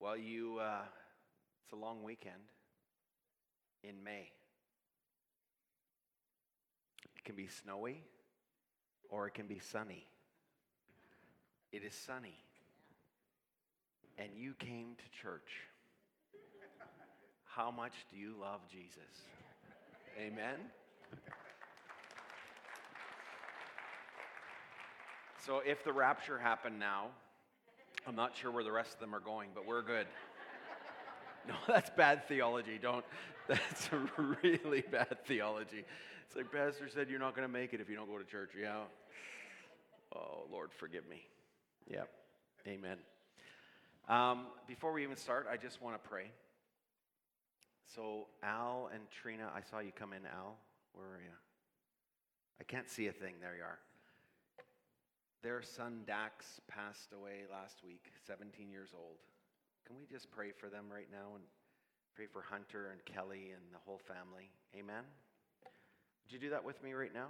[0.00, 0.80] Well, you, uh,
[1.62, 2.40] it's a long weekend
[3.84, 4.30] in May.
[7.14, 8.02] It can be snowy
[9.10, 10.06] or it can be sunny.
[11.70, 12.34] It is sunny.
[14.16, 15.68] And you came to church.
[17.44, 19.26] How much do you love Jesus?
[20.18, 20.56] Amen.
[25.44, 27.08] So if the rapture happened now,
[28.06, 30.06] I'm not sure where the rest of them are going, but we're good.
[31.48, 32.78] No, that's bad theology.
[32.80, 33.02] Don't.
[33.48, 33.88] That's
[34.42, 35.84] really bad theology.
[36.26, 38.24] It's like Pastor said, you're not going to make it if you don't go to
[38.24, 38.50] church.
[38.60, 38.82] Yeah.
[40.14, 41.26] Oh, Lord, forgive me.
[41.90, 42.08] Yep.
[42.68, 42.98] Amen.
[44.08, 46.30] Um, before we even start, I just want to pray.
[47.96, 50.24] So, Al and Trina, I saw you come in.
[50.26, 50.56] Al,
[50.92, 51.34] where are you?
[52.60, 53.34] I can't see a thing.
[53.40, 53.78] There you are.
[55.42, 59.16] Their son Dax passed away last week, 17 years old.
[59.86, 61.44] Can we just pray for them right now and
[62.14, 64.50] pray for Hunter and Kelly and the whole family?
[64.76, 65.04] Amen.
[65.64, 67.28] Would you do that with me right now?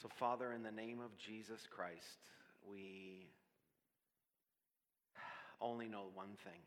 [0.00, 2.24] So, Father, in the name of Jesus Christ,
[2.68, 3.28] we
[5.60, 6.60] only know one thing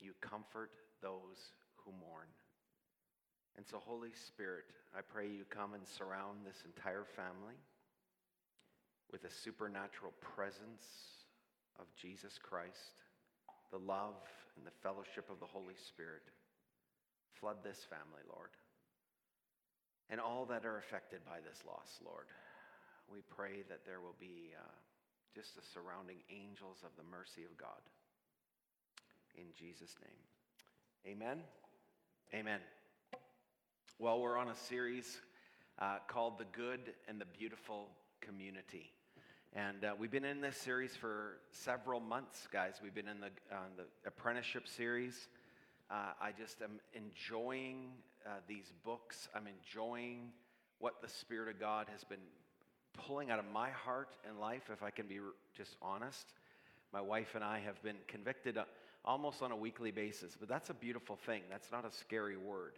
[0.00, 0.70] you comfort
[1.02, 2.28] those who mourn.
[3.56, 4.64] And so, Holy Spirit,
[4.96, 7.60] I pray you come and surround this entire family
[9.12, 10.88] with the supernatural presence
[11.78, 13.04] of Jesus Christ,
[13.70, 14.16] the love
[14.56, 16.24] and the fellowship of the Holy Spirit.
[17.38, 18.50] Flood this family, Lord.
[20.10, 22.26] And all that are affected by this loss, Lord.
[23.10, 24.72] We pray that there will be uh,
[25.34, 27.80] just the surrounding angels of the mercy of God.
[29.36, 31.14] In Jesus' name.
[31.14, 31.42] Amen.
[32.34, 32.60] Amen.
[33.98, 35.20] Well, we're on a series
[35.78, 37.88] uh, called The Good and the Beautiful
[38.20, 38.92] Community.
[39.54, 42.80] And uh, we've been in this series for several months, guys.
[42.82, 45.28] We've been in the, uh, the apprenticeship series.
[45.90, 47.90] Uh, I just am enjoying
[48.24, 49.28] uh, these books.
[49.34, 50.30] I'm enjoying
[50.78, 52.24] what the Spirit of God has been
[52.94, 55.18] pulling out of my heart and life, if I can be
[55.54, 56.32] just honest.
[56.90, 58.64] My wife and I have been convicted uh,
[59.04, 61.42] almost on a weekly basis, but that's a beautiful thing.
[61.50, 62.72] That's not a scary word,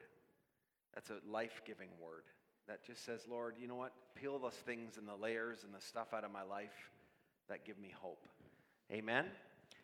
[0.93, 2.25] that's a life giving word
[2.69, 3.93] that just says, Lord, you know what?
[4.15, 6.91] Peel those things and the layers and the stuff out of my life
[7.49, 8.27] that give me hope.
[8.93, 9.27] Amen?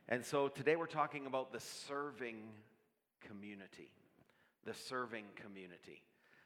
[0.08, 2.36] And so today we're talking about the serving
[3.20, 3.90] community.
[4.64, 6.02] The serving community.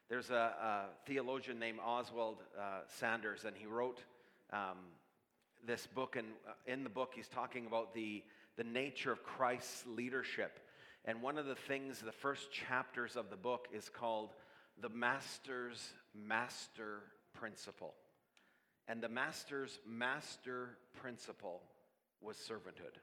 [0.08, 4.02] There's a, a theologian named Oswald uh, Sanders, and he wrote
[4.52, 4.78] um,
[5.66, 6.16] this book.
[6.16, 8.22] And uh, in the book, he's talking about the,
[8.56, 10.58] the nature of Christ's leadership.
[11.04, 14.30] And one of the things, the first chapters of the book is called
[14.80, 17.02] the Master's Master
[17.32, 17.94] Principle.
[18.88, 21.62] And the Master's Master Principle
[22.20, 22.98] was servanthood.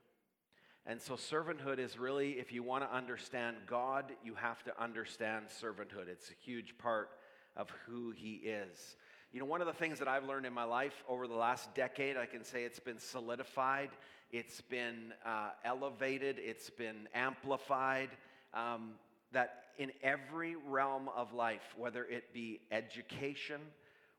[0.85, 5.45] And so, servanthood is really, if you want to understand God, you have to understand
[5.47, 6.07] servanthood.
[6.07, 7.09] It's a huge part
[7.55, 8.95] of who He is.
[9.31, 11.73] You know, one of the things that I've learned in my life over the last
[11.75, 13.89] decade, I can say it's been solidified,
[14.31, 18.09] it's been uh, elevated, it's been amplified.
[18.53, 18.93] Um,
[19.31, 23.59] that in every realm of life, whether it be education,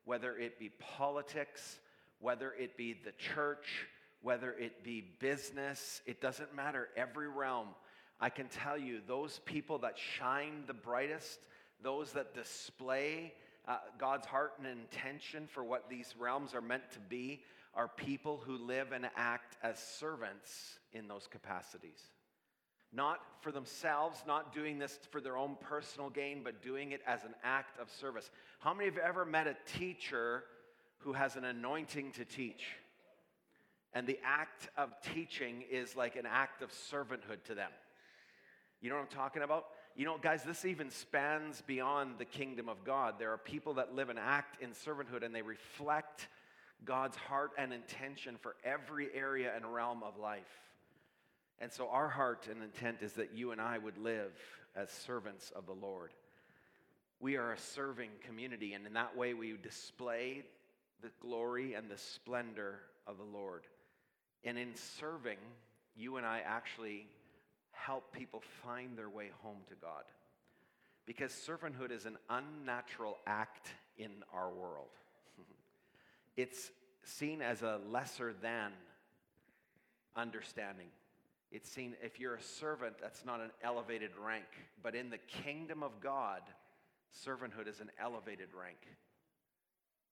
[0.04, 1.78] whether it be politics,
[2.18, 3.86] whether it be the church,
[4.22, 6.88] whether it be business, it doesn't matter.
[6.96, 7.68] Every realm,
[8.20, 11.38] I can tell you, those people that shine the brightest,
[11.80, 13.32] those that display
[13.68, 18.42] uh, God's heart and intention for what these realms are meant to be, are people
[18.44, 22.00] who live and act as servants in those capacities
[22.92, 27.24] not for themselves, not doing this for their own personal gain, but doing it as
[27.24, 28.30] an act of service.
[28.60, 30.44] How many have ever met a teacher
[30.98, 32.66] who has an anointing to teach?
[33.94, 37.70] And the act of teaching is like an act of servanthood to them.
[38.80, 39.66] You know what I'm talking about?
[39.94, 43.14] You know, guys, this even spans beyond the kingdom of God.
[43.18, 46.28] There are people that live and act in servanthood and they reflect
[46.84, 50.71] God's heart and intention for every area and realm of life.
[51.62, 54.32] And so, our heart and intent is that you and I would live
[54.74, 56.10] as servants of the Lord.
[57.20, 60.42] We are a serving community, and in that way, we display
[61.02, 63.62] the glory and the splendor of the Lord.
[64.42, 65.38] And in serving,
[65.94, 67.06] you and I actually
[67.70, 70.02] help people find their way home to God.
[71.06, 74.90] Because servanthood is an unnatural act in our world,
[76.36, 76.72] it's
[77.04, 78.72] seen as a lesser than
[80.16, 80.88] understanding.
[81.52, 84.46] It's seen, if you're a servant, that's not an elevated rank.
[84.82, 86.40] But in the kingdom of God,
[87.26, 88.78] servanthood is an elevated rank.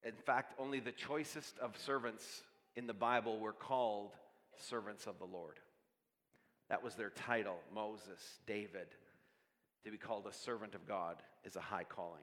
[0.04, 2.42] In fact, only the choicest of servants
[2.76, 4.12] in the Bible were called
[4.58, 5.58] servants of the Lord.
[6.68, 8.88] That was their title Moses, David.
[9.84, 12.22] To be called a servant of God is a high calling.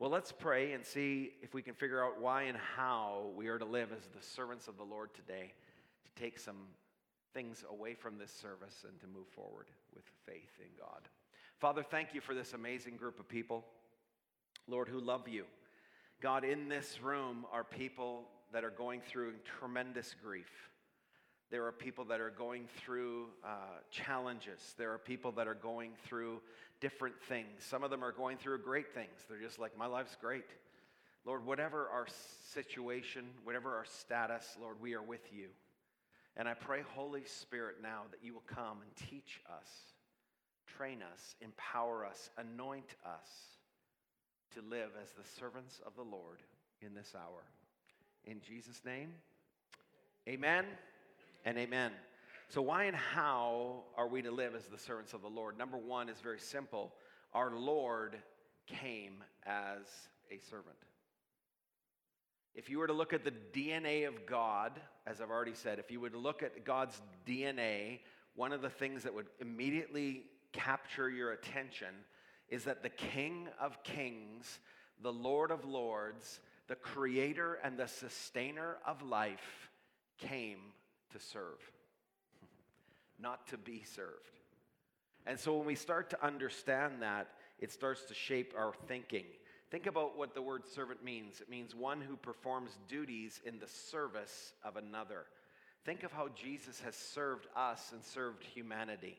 [0.00, 3.58] Well, let's pray and see if we can figure out why and how we are
[3.58, 5.52] to live as the servants of the Lord today,
[6.04, 6.56] to take some
[7.32, 11.08] things away from this service and to move forward with faith in God.
[11.58, 13.64] Father, thank you for this amazing group of people,
[14.66, 15.44] Lord, who love you.
[16.20, 20.50] God, in this room are people that are going through tremendous grief.
[21.50, 24.74] There are people that are going through uh, challenges.
[24.78, 26.40] There are people that are going through
[26.80, 27.48] different things.
[27.58, 29.10] Some of them are going through great things.
[29.28, 30.46] They're just like, my life's great.
[31.24, 32.06] Lord, whatever our
[32.54, 35.48] situation, whatever our status, Lord, we are with you.
[36.40, 39.68] And I pray, Holy Spirit, now that you will come and teach us,
[40.66, 43.28] train us, empower us, anoint us
[44.54, 46.38] to live as the servants of the Lord
[46.80, 47.42] in this hour.
[48.24, 49.12] In Jesus' name,
[50.26, 50.64] amen
[51.44, 51.92] and amen.
[52.48, 55.58] So, why and how are we to live as the servants of the Lord?
[55.58, 56.94] Number one is very simple
[57.34, 58.16] our Lord
[58.66, 59.82] came as
[60.30, 60.78] a servant.
[62.54, 65.90] If you were to look at the DNA of God, as I've already said, if
[65.90, 68.00] you would look at God's DNA,
[68.34, 71.94] one of the things that would immediately capture your attention
[72.48, 74.58] is that the King of Kings,
[75.00, 79.70] the Lord of Lords, the creator and the sustainer of life
[80.18, 80.58] came
[81.12, 81.60] to serve,
[83.20, 84.40] not to be served.
[85.26, 89.24] And so when we start to understand that, it starts to shape our thinking.
[89.70, 91.40] Think about what the word servant means.
[91.40, 95.26] It means one who performs duties in the service of another.
[95.84, 99.18] Think of how Jesus has served us and served humanity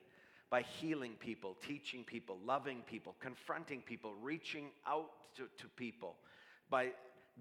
[0.49, 6.17] by healing people, teaching people, loving people, confronting people, reaching out to, to people,
[6.69, 6.89] by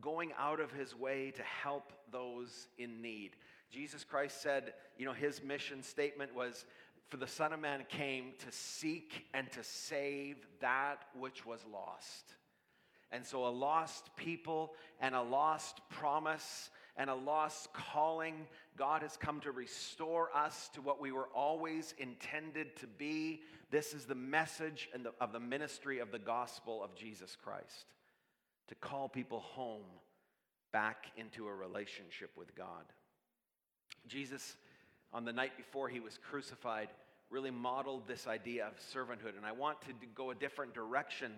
[0.01, 3.33] going out of his way to help those in need.
[3.73, 6.65] Jesus Christ said, you know, his mission statement was,
[7.09, 12.35] For the Son of Man came to seek and to save that which was lost.
[13.13, 18.47] And so, a lost people and a lost promise and a lost calling,
[18.77, 23.41] God has come to restore us to what we were always intended to be.
[23.71, 27.87] This is the message the, of the ministry of the gospel of Jesus Christ
[28.69, 29.85] to call people home
[30.73, 32.85] back into a relationship with God.
[34.07, 34.57] Jesus,
[35.13, 36.89] on the night before he was crucified,
[37.31, 39.37] really modeled this idea of servanthood.
[39.37, 41.33] And I want to go a different direction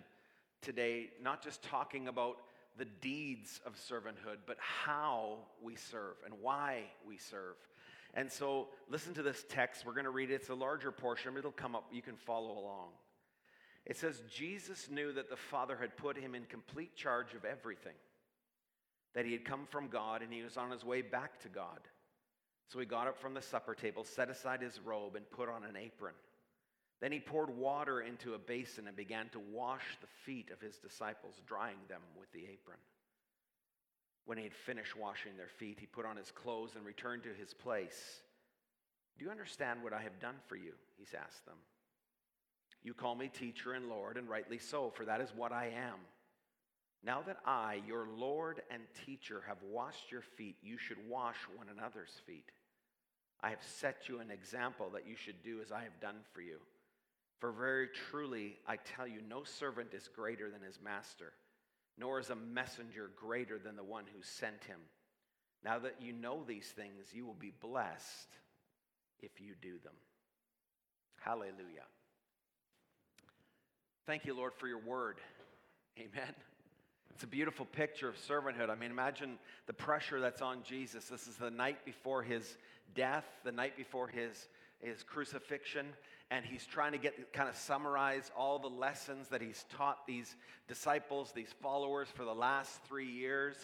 [0.62, 2.38] today, not just talking about
[2.78, 7.56] the deeds of servanthood, but how we serve and why we serve.
[8.14, 9.84] And so, listen to this text.
[9.86, 10.34] We're going to read it.
[10.34, 11.84] It's a larger portion, it'll come up.
[11.92, 12.88] You can follow along.
[13.84, 17.96] It says, Jesus knew that the Father had put him in complete charge of everything,
[19.14, 21.80] that he had come from God and he was on his way back to God.
[22.68, 25.64] So he got up from the supper table, set aside his robe, and put on
[25.64, 26.14] an apron.
[27.02, 30.78] Then he poured water into a basin and began to wash the feet of his
[30.78, 32.78] disciples, drying them with the apron.
[34.24, 37.34] When he had finished washing their feet, he put on his clothes and returned to
[37.34, 38.22] his place.
[39.18, 40.74] Do you understand what I have done for you?
[40.96, 41.56] He's asked them.
[42.84, 45.98] You call me teacher and Lord, and rightly so, for that is what I am.
[47.04, 51.66] Now that I, your Lord and teacher, have washed your feet, you should wash one
[51.68, 52.52] another's feet.
[53.40, 56.42] I have set you an example that you should do as I have done for
[56.42, 56.58] you.
[57.42, 61.32] For very truly, I tell you, no servant is greater than his master,
[61.98, 64.78] nor is a messenger greater than the one who sent him.
[65.64, 68.28] Now that you know these things, you will be blessed
[69.18, 69.94] if you do them.
[71.20, 71.88] Hallelujah.
[74.06, 75.16] Thank you, Lord, for your word.
[75.98, 76.34] Amen.
[77.12, 78.70] It's a beautiful picture of servanthood.
[78.70, 81.06] I mean, imagine the pressure that's on Jesus.
[81.06, 82.56] This is the night before his
[82.94, 84.46] death, the night before his,
[84.78, 85.86] his crucifixion
[86.32, 90.34] and he's trying to get kind of summarize all the lessons that he's taught these
[90.66, 93.54] disciples, these followers for the last three years.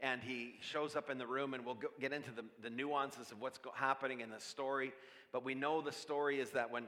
[0.00, 3.32] And he shows up in the room, and we'll go, get into the, the nuances
[3.32, 4.92] of what's go, happening in the story.
[5.32, 6.84] But we know the story is that when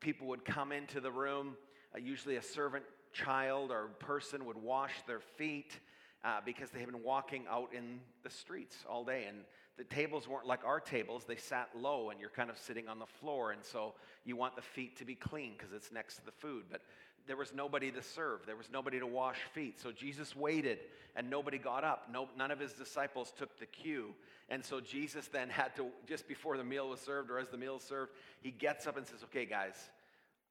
[0.00, 1.56] people would come into the room,
[1.94, 2.82] uh, usually a servant
[3.12, 5.78] child or person would wash their feet
[6.24, 9.26] uh, because they had been walking out in the streets all day.
[9.28, 9.38] And
[9.76, 12.98] the tables weren't like our tables, they sat low and you're kind of sitting on
[12.98, 13.52] the floor.
[13.52, 16.64] And so you want the feet to be clean because it's next to the food.
[16.70, 16.82] But
[17.26, 19.80] there was nobody to serve, there was nobody to wash feet.
[19.80, 20.78] So Jesus waited
[21.16, 22.08] and nobody got up.
[22.12, 24.14] No, none of his disciples took the cue.
[24.48, 27.56] And so Jesus then had to, just before the meal was served or as the
[27.56, 28.12] meal was served,
[28.42, 29.90] he gets up and says, Okay, guys,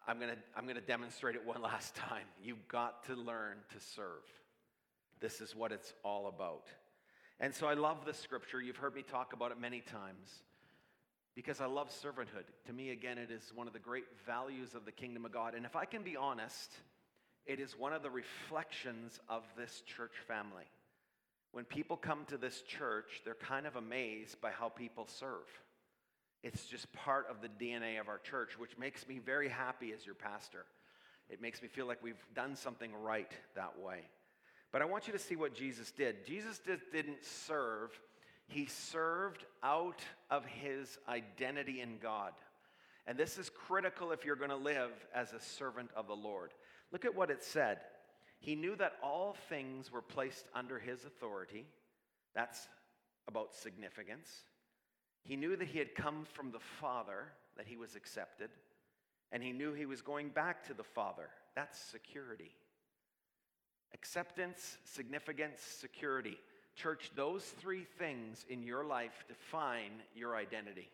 [0.08, 2.26] I'm going to I'm going to demonstrate it one last time.
[2.44, 4.24] You've got to learn to serve.
[5.20, 6.68] This is what it's all about.
[7.40, 8.62] And so I love this scripture.
[8.62, 10.44] You've heard me talk about it many times.
[11.36, 12.44] because I love servanthood.
[12.68, 15.56] To me, again, it is one of the great values of the kingdom of God.
[15.56, 16.70] And if I can be honest,
[17.46, 20.66] it is one of the reflections of this church family.
[21.54, 25.48] When people come to this church, they're kind of amazed by how people serve.
[26.44, 30.06] It's just part of the DNA of our church, which makes me very happy as
[30.06, 30.66] your pastor.
[31.30, 34.02] It makes me feel like we've done something right that way.
[34.72, 36.26] But I want you to see what Jesus did.
[36.26, 37.92] Jesus did, didn't serve,
[38.48, 42.34] he served out of his identity in God.
[43.08, 46.54] And this is critical if you're going to live as a servant of the Lord.
[46.92, 47.80] Look at what it said.
[48.40, 51.66] He knew that all things were placed under his authority.
[52.36, 52.68] That's
[53.28, 54.30] about significance.
[55.24, 58.50] He knew that he had come from the Father, that he was accepted,
[59.32, 61.30] and he knew he was going back to the Father.
[61.56, 62.52] That's security.
[63.94, 66.38] Acceptance, significance, security.
[66.76, 70.90] Church, those three things in your life define your identity.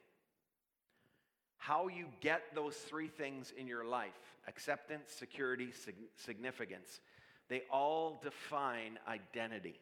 [1.58, 4.14] How you get those three things in your life
[4.48, 5.70] acceptance, security,
[6.16, 7.00] significance
[7.50, 9.80] they all define identity.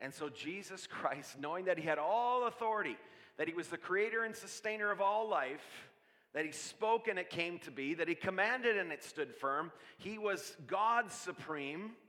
[0.00, 2.96] And so, Jesus Christ, knowing that he had all authority,
[3.36, 5.88] that he was the creator and sustainer of all life,
[6.34, 9.72] that he spoke and it came to be, that he commanded and it stood firm,
[9.98, 11.92] he was God supreme.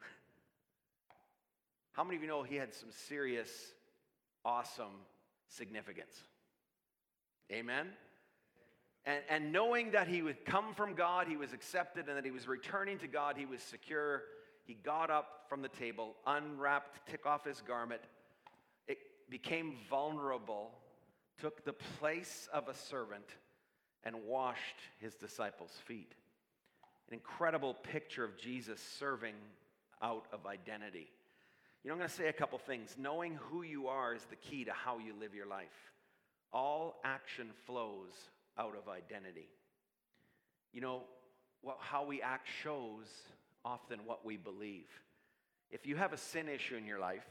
[1.96, 3.50] How many of you know he had some serious,
[4.44, 5.06] awesome
[5.48, 6.14] significance?
[7.50, 7.88] Amen?
[9.06, 12.32] And, and knowing that he would come from God, he was accepted, and that he
[12.32, 14.24] was returning to God, he was secure.
[14.66, 18.02] He got up from the table, unwrapped, took off his garment,
[18.88, 18.98] it
[19.30, 20.72] became vulnerable,
[21.40, 23.30] took the place of a servant,
[24.04, 26.14] and washed his disciples' feet.
[27.08, 29.36] An incredible picture of Jesus serving
[30.02, 31.08] out of identity.
[31.86, 32.96] You know, I'm going to say a couple things.
[32.98, 35.92] Knowing who you are is the key to how you live your life.
[36.51, 38.10] All action flows
[38.58, 39.50] out of identity.
[40.74, 41.04] You know,
[41.62, 43.06] well, how we act shows
[43.63, 44.88] often what we believe.
[45.70, 47.27] If you have a sin issue in your life,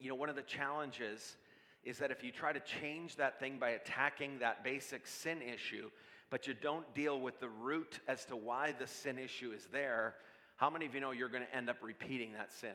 [0.00, 1.36] you know, one of the challenges
[1.84, 5.90] is that if you try to change that thing by attacking that basic sin issue,
[6.30, 10.14] but you don't deal with the root as to why the sin issue is there,
[10.56, 12.72] how many of you know you're going to end up repeating that sin?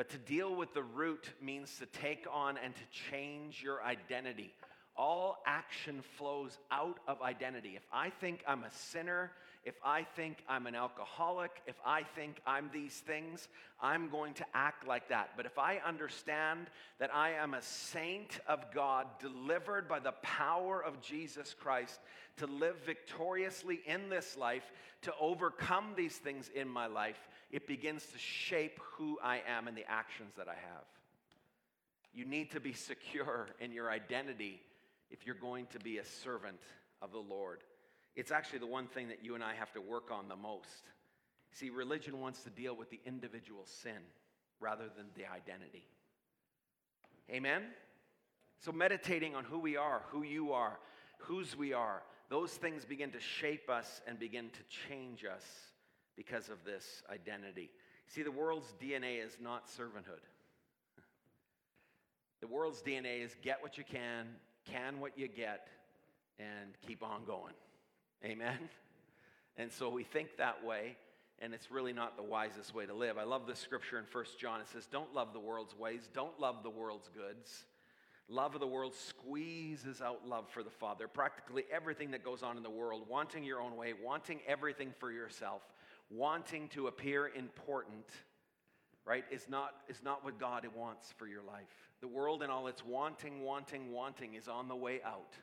[0.00, 2.80] But to deal with the root means to take on and to
[3.10, 4.54] change your identity.
[4.96, 7.74] All action flows out of identity.
[7.76, 9.30] If I think I'm a sinner
[9.64, 13.46] if I think I'm an alcoholic, if I think I'm these things,
[13.80, 15.32] I'm going to act like that.
[15.36, 20.82] But if I understand that I am a saint of God, delivered by the power
[20.82, 22.00] of Jesus Christ
[22.38, 28.04] to live victoriously in this life, to overcome these things in my life, it begins
[28.06, 30.84] to shape who I am and the actions that I have.
[32.12, 34.60] You need to be secure in your identity
[35.10, 36.60] if you're going to be a servant
[37.02, 37.60] of the Lord.
[38.16, 40.82] It's actually the one thing that you and I have to work on the most.
[41.52, 44.02] See, religion wants to deal with the individual sin
[44.60, 45.86] rather than the identity.
[47.30, 47.62] Amen?
[48.60, 50.78] So, meditating on who we are, who you are,
[51.18, 55.69] whose we are, those things begin to shape us and begin to change us
[56.20, 57.70] because of this identity.
[58.06, 60.20] See, the world's DNA is not servanthood.
[62.42, 64.26] The world's DNA is get what you can,
[64.70, 65.68] can what you get,
[66.38, 67.54] and keep on going.
[68.24, 68.58] Amen?
[69.56, 70.96] And so we think that way,
[71.40, 73.18] and it's really not the wisest way to live.
[73.18, 74.60] I love this scripture in First John.
[74.60, 77.66] It says, Don't love the world's ways, don't love the world's goods.
[78.28, 81.08] Love of the world squeezes out love for the Father.
[81.08, 85.10] Practically everything that goes on in the world, wanting your own way, wanting everything for
[85.10, 85.62] yourself,
[86.10, 88.06] wanting to appear important,
[89.04, 91.90] right, is not, is not what God wants for your life.
[92.00, 95.36] The world and all its wanting, wanting, wanting is on the way out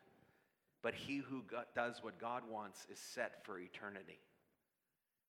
[0.82, 1.44] but he who
[1.76, 4.20] does what God wants is set for eternity.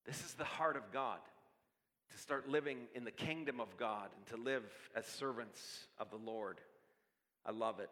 [0.06, 1.18] This is the heart of God
[2.10, 4.62] to start living in the kingdom of God and to live
[4.94, 6.60] as servants of the Lord.
[7.44, 7.90] I love it.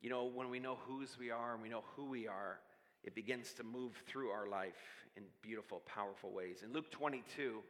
[0.00, 2.60] You know, when we know whose we are and we know who we are,
[3.04, 6.62] it begins to move through our life in beautiful, powerful ways.
[6.64, 7.60] In Luke 22,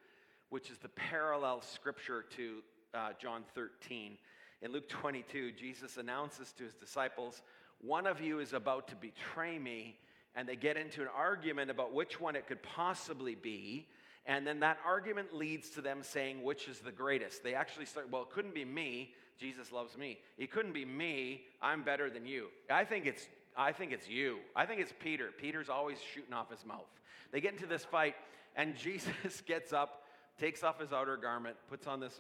[0.49, 2.63] which is the parallel scripture to
[2.95, 4.19] uh, John 13,
[4.63, 7.43] in Luke 22, Jesus announces to his disciples,
[7.81, 9.97] one of you is about to betray me,
[10.35, 13.89] and they get into an argument about which one it could possibly be.
[14.27, 17.43] And then that argument leads to them saying, which is the greatest?
[17.43, 19.15] They actually start, well, it couldn't be me.
[19.39, 20.19] Jesus loves me.
[20.37, 21.43] It couldn't be me.
[21.63, 22.49] I'm better than you.
[22.71, 23.27] I think it's
[23.61, 24.38] I think it's you.
[24.57, 25.29] I think it's Peter.
[25.37, 26.88] Peter's always shooting off his mouth.
[27.31, 28.14] They get into this fight,
[28.57, 30.05] and Jesus gets up,
[30.38, 32.19] takes off his outer garment, puts on this,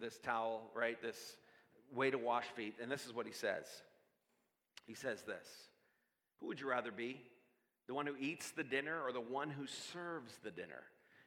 [0.00, 1.02] this towel, right?
[1.02, 1.36] This
[1.92, 3.66] way to wash feet, and this is what he says
[4.86, 5.46] He says this
[6.38, 7.20] Who would you rather be?
[7.88, 10.84] The one who eats the dinner or the one who serves the dinner?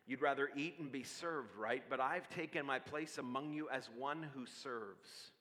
[0.07, 1.83] You'd rather eat and be served, right?
[1.89, 5.31] But I've taken my place among you as one who serves.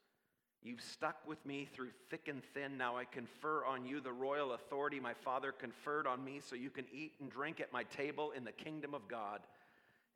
[0.64, 2.78] You've stuck with me through thick and thin.
[2.78, 6.70] Now I confer on you the royal authority my Father conferred on me so you
[6.70, 9.40] can eat and drink at my table in the kingdom of God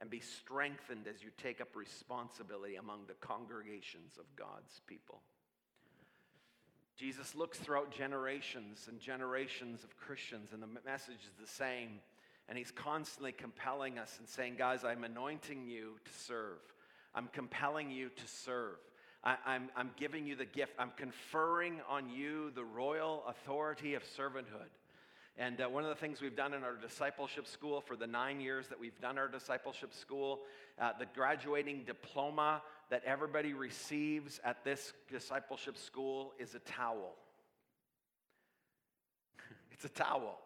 [0.00, 5.20] and be strengthened as you take up responsibility among the congregations of God's people.
[6.96, 12.00] Jesus looks throughout generations and generations of Christians, and the message is the same.
[12.48, 16.60] And he's constantly compelling us and saying, Guys, I'm anointing you to serve.
[17.14, 18.76] I'm compelling you to serve.
[19.26, 20.74] I, am I'm, I'm giving you the gift.
[20.78, 24.70] I'm conferring on you the royal authority of servanthood.
[25.36, 28.40] And uh, one of the things we've done in our discipleship school for the nine
[28.40, 30.42] years that we've done our discipleship school,
[30.80, 37.16] uh, the graduating diploma that everybody receives at this discipleship school is a towel.
[39.72, 40.38] it's a towel.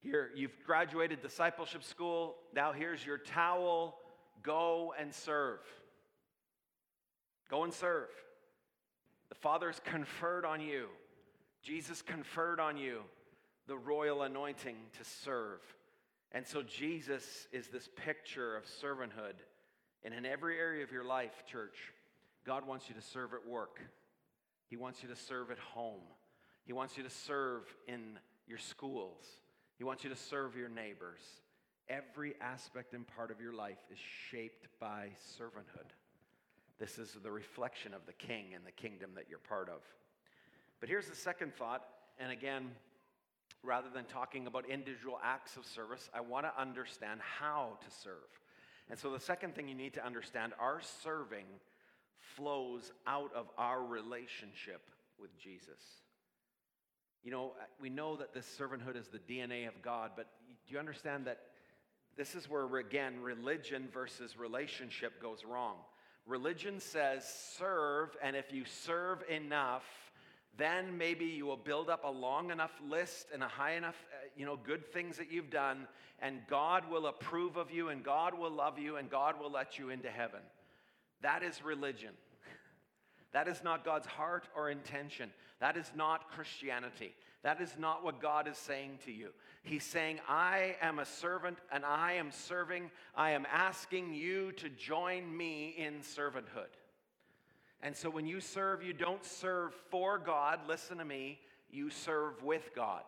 [0.00, 2.36] Here, you've graduated discipleship school.
[2.54, 3.98] Now, here's your towel.
[4.42, 5.60] Go and serve.
[7.48, 8.08] Go and serve.
[9.28, 10.86] The Father's conferred on you,
[11.62, 13.00] Jesus conferred on you
[13.66, 15.60] the royal anointing to serve.
[16.32, 19.34] And so, Jesus is this picture of servanthood.
[20.04, 21.76] And in every area of your life, church,
[22.46, 23.80] God wants you to serve at work,
[24.68, 26.02] He wants you to serve at home,
[26.64, 29.24] He wants you to serve in your schools.
[29.76, 31.20] He wants you to serve your neighbors.
[31.88, 35.92] Every aspect and part of your life is shaped by servanthood.
[36.78, 39.80] This is the reflection of the king and the kingdom that you're part of.
[40.80, 41.84] But here's the second thought,
[42.20, 42.70] and again,
[43.62, 48.14] rather than talking about individual acts of service, I want to understand how to serve.
[48.88, 51.46] And so the second thing you need to understand our serving
[52.36, 54.82] flows out of our relationship
[55.20, 55.80] with Jesus.
[57.24, 60.28] You know, we know that this servanthood is the DNA of God, but
[60.66, 61.40] do you understand that
[62.16, 65.76] this is where, again, religion versus relationship goes wrong?
[66.28, 67.24] Religion says
[67.56, 69.84] serve, and if you serve enough,
[70.58, 74.26] then maybe you will build up a long enough list and a high enough, uh,
[74.36, 75.88] you know, good things that you've done,
[76.20, 79.78] and God will approve of you, and God will love you, and God will let
[79.78, 80.40] you into heaven.
[81.22, 82.12] That is religion.
[83.32, 85.30] That is not God's heart or intention.
[85.60, 87.14] That is not Christianity.
[87.42, 89.30] That is not what God is saying to you.
[89.62, 92.90] He's saying, I am a servant and I am serving.
[93.14, 96.72] I am asking you to join me in servanthood.
[97.80, 101.38] And so when you serve, you don't serve for God, listen to me,
[101.70, 103.04] you serve with God.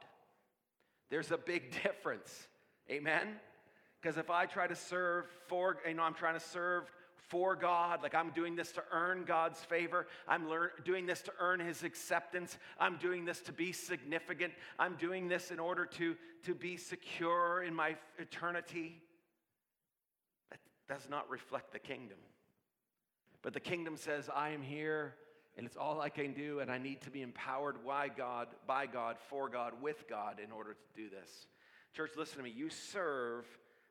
[1.08, 2.46] There's a big difference.
[2.88, 3.26] Amen?
[4.00, 6.84] Because if I try to serve for, you know, I'm trying to serve
[7.30, 10.06] for God, like I'm doing this to earn God's favor.
[10.28, 12.58] I'm lear- doing this to earn His acceptance.
[12.78, 14.52] I'm doing this to be significant.
[14.78, 19.00] I'm doing this in order to, to be secure in my eternity.
[20.50, 22.18] That does not reflect the kingdom.
[23.42, 25.14] But the kingdom says, I am here
[25.56, 28.86] and it's all I can do, and I need to be empowered by God, by
[28.86, 31.28] God, for God, with God in order to do this.
[31.92, 32.50] Church, listen to me.
[32.50, 33.44] You serve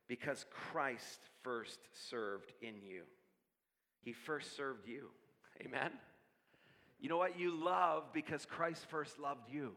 [0.08, 3.04] because Christ first served in you.
[4.02, 5.10] He first served you.
[5.62, 5.92] Amen?
[7.00, 7.40] You know what?
[7.40, 9.74] You love because Christ first loved you.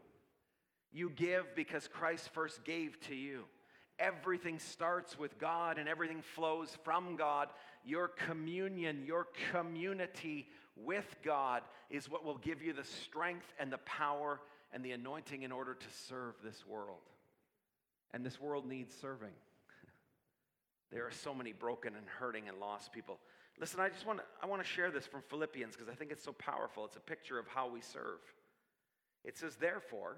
[0.91, 3.45] You give because Christ first gave to you.
[3.99, 7.49] Everything starts with God and everything flows from God.
[7.85, 13.77] Your communion, your community with God is what will give you the strength and the
[13.79, 14.39] power
[14.71, 17.01] and the anointing in order to serve this world.
[18.13, 19.29] And this world needs serving.
[20.91, 23.17] There are so many broken and hurting and lost people.
[23.63, 26.11] Listen, I just want to, I want to share this from Philippians because I think
[26.11, 26.83] it's so powerful.
[26.83, 28.19] It's a picture of how we serve.
[29.23, 30.17] It says, Therefore,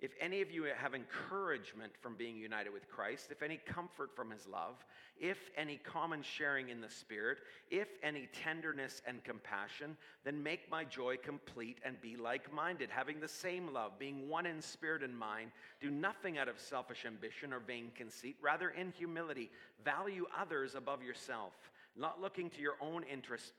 [0.00, 4.32] if any of you have encouragement from being united with Christ, if any comfort from
[4.32, 4.84] his love,
[5.16, 7.38] if any common sharing in the Spirit,
[7.70, 13.20] if any tenderness and compassion, then make my joy complete and be like minded, having
[13.20, 15.52] the same love, being one in spirit and mind.
[15.80, 19.52] Do nothing out of selfish ambition or vain conceit, rather, in humility,
[19.84, 21.52] value others above yourself
[21.96, 23.52] not looking to your own interest,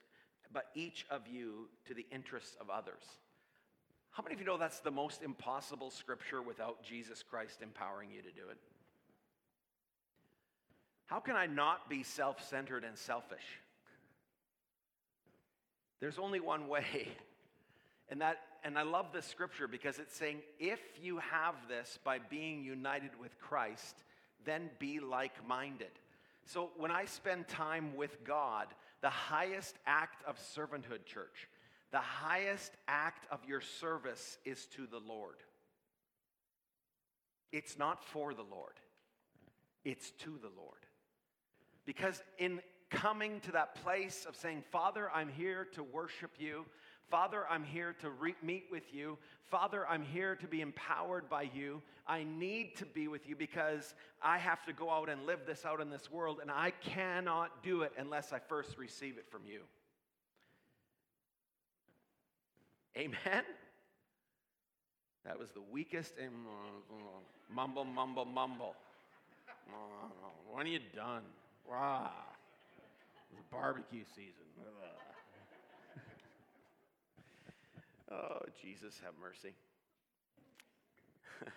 [0.54, 3.04] but each of you to the interests of others.
[4.12, 8.22] How many of you know that's the most impossible scripture without Jesus Christ empowering you
[8.22, 8.58] to do it?
[11.06, 13.44] How can I not be self centered and selfish?
[16.00, 16.86] There's only one way.
[18.10, 22.20] And that and I love this scripture because it's saying if you have this by
[22.20, 23.96] being united with Christ,
[24.46, 25.92] then be like-minded.
[26.48, 28.68] So when I spend time with God,
[29.02, 31.50] the highest act of servanthood, church,
[31.92, 35.38] The highest act of your service is to the Lord.
[37.52, 38.74] It's not for the Lord,
[39.86, 40.86] it's to the Lord.
[41.86, 46.66] Because in coming to that place of saying, Father, I'm here to worship you.
[47.10, 49.18] Father, I'm here to re- meet with you.
[49.50, 51.82] Father, I'm here to be empowered by you.
[52.06, 55.66] I need to be with you because I have to go out and live this
[55.66, 59.42] out in this world, and I cannot do it unless I first receive it from
[59.46, 59.62] you.
[62.98, 63.44] Amen?
[65.24, 66.14] That was the weakest
[67.54, 68.76] mumble, mumble, mumble.
[70.52, 71.24] When are you done?
[71.70, 72.12] Wow.
[73.32, 74.46] It's barbecue season.
[78.12, 79.54] Oh, Jesus, have mercy.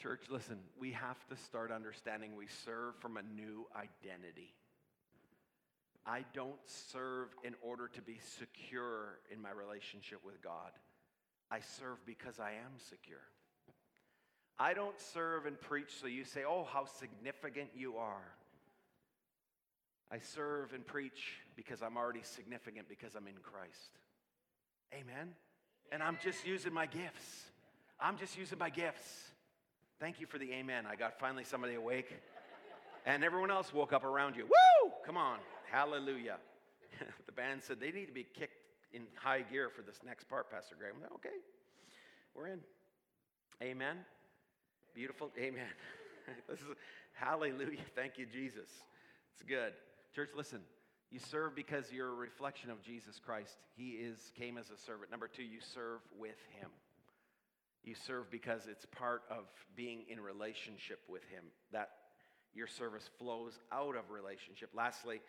[0.00, 4.54] Church, listen, we have to start understanding we serve from a new identity.
[6.06, 10.72] I don't serve in order to be secure in my relationship with God.
[11.50, 13.20] I serve because I am secure.
[14.58, 18.34] I don't serve and preach so you say, oh, how significant you are.
[20.12, 23.98] I serve and preach because I'm already significant because I'm in Christ.
[24.94, 25.34] Amen?
[25.92, 27.50] And I'm just using my gifts.
[28.00, 29.30] I'm just using my gifts.
[29.98, 30.86] Thank you for the amen.
[30.86, 32.10] I got finally somebody awake.
[33.06, 34.44] And everyone else woke up around you.
[34.44, 34.92] Woo!
[35.04, 35.38] Come on.
[35.70, 36.36] Hallelujah.
[37.26, 38.60] the band said they need to be kicked
[38.92, 40.96] in high gear for this next part, Pastor Graham.
[41.14, 41.36] Okay,
[42.34, 42.60] we're in.
[43.62, 43.96] Amen.
[44.94, 45.30] Beautiful.
[45.38, 45.68] Amen.
[46.48, 46.66] this is
[47.12, 47.78] hallelujah.
[47.94, 48.68] Thank you, Jesus.
[49.34, 49.72] It's good.
[50.14, 50.60] Church, listen.
[51.10, 53.56] You serve because you're a reflection of Jesus Christ.
[53.76, 55.10] He is came as a servant.
[55.10, 56.70] Number two, you serve with him.
[57.82, 59.44] You serve because it's part of
[59.74, 61.44] being in relationship with him.
[61.72, 61.90] That
[62.54, 64.70] your service flows out of relationship.
[64.74, 65.20] Lastly,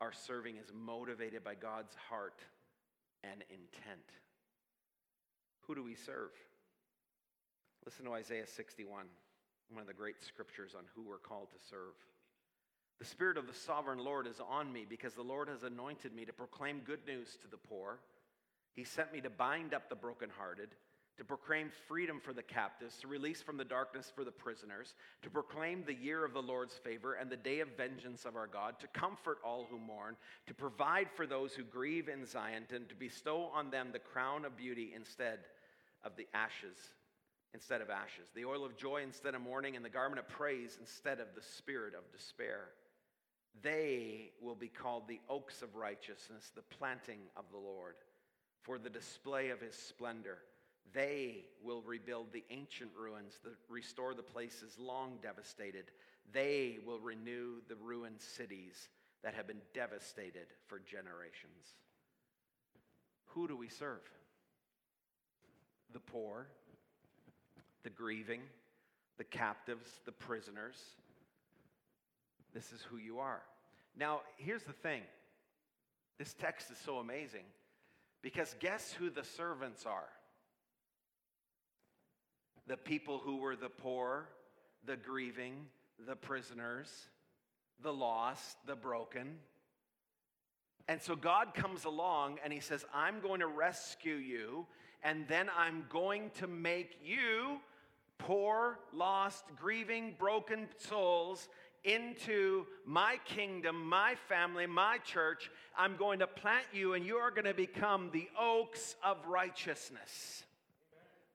[0.00, 2.40] our serving is motivated by God's heart
[3.24, 4.06] and intent.
[5.66, 6.30] Who do we serve?
[7.84, 9.06] Listen to Isaiah 61,
[9.70, 11.94] one of the great scriptures on who we're called to serve.
[13.00, 16.24] The Spirit of the sovereign Lord is on me because the Lord has anointed me
[16.26, 17.98] to proclaim good news to the poor.
[18.74, 20.68] He sent me to bind up the brokenhearted
[21.20, 25.28] to proclaim freedom for the captives, to release from the darkness for the prisoners, to
[25.28, 28.80] proclaim the year of the Lord's favor and the day of vengeance of our God,
[28.80, 32.94] to comfort all who mourn, to provide for those who grieve in Zion, and to
[32.94, 35.40] bestow on them the crown of beauty instead
[36.04, 36.78] of the ashes,
[37.52, 40.78] instead of ashes, the oil of joy instead of mourning, and the garment of praise
[40.80, 42.68] instead of the spirit of despair.
[43.62, 47.94] They will be called the oaks of righteousness, the planting of the Lord,
[48.62, 50.38] for the display of his splendor.
[50.92, 55.90] They will rebuild the ancient ruins, the, restore the places long devastated.
[56.32, 58.88] They will renew the ruined cities
[59.22, 61.74] that have been devastated for generations.
[63.26, 64.00] Who do we serve?
[65.92, 66.46] The poor,
[67.82, 68.42] the grieving,
[69.18, 70.76] the captives, the prisoners.
[72.54, 73.42] This is who you are.
[73.96, 75.02] Now, here's the thing
[76.18, 77.44] this text is so amazing
[78.22, 80.08] because guess who the servants are?
[82.70, 84.28] the people who were the poor,
[84.86, 85.66] the grieving,
[86.06, 86.88] the prisoners,
[87.82, 89.38] the lost, the broken.
[90.86, 94.68] And so God comes along and he says, I'm going to rescue you,
[95.02, 97.58] and then I'm going to make you
[98.18, 101.48] poor, lost, grieving, broken souls
[101.84, 105.50] into my kingdom, my family, my church.
[105.76, 110.44] I'm going to plant you, and you are going to become the oaks of righteousness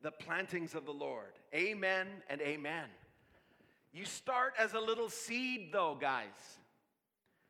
[0.05, 1.31] the plantings of the Lord.
[1.51, 2.85] Amen and amen.
[3.91, 6.59] You start as a little seed, though, guys.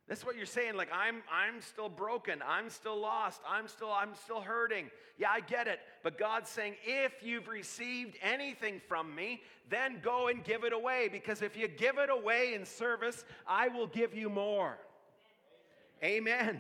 [0.08, 0.76] That's what you're saying.
[0.76, 2.44] Like, I'm, I'm still broken.
[2.48, 3.42] I'm still lost.
[3.48, 4.92] I'm still, I'm still hurting.
[5.18, 5.80] Yeah, I get it.
[6.04, 11.10] But God's saying, if you've received anything from me, then go and give it away.
[11.12, 14.78] Because if you give it away in service, I will give you more.
[16.04, 16.60] Amen.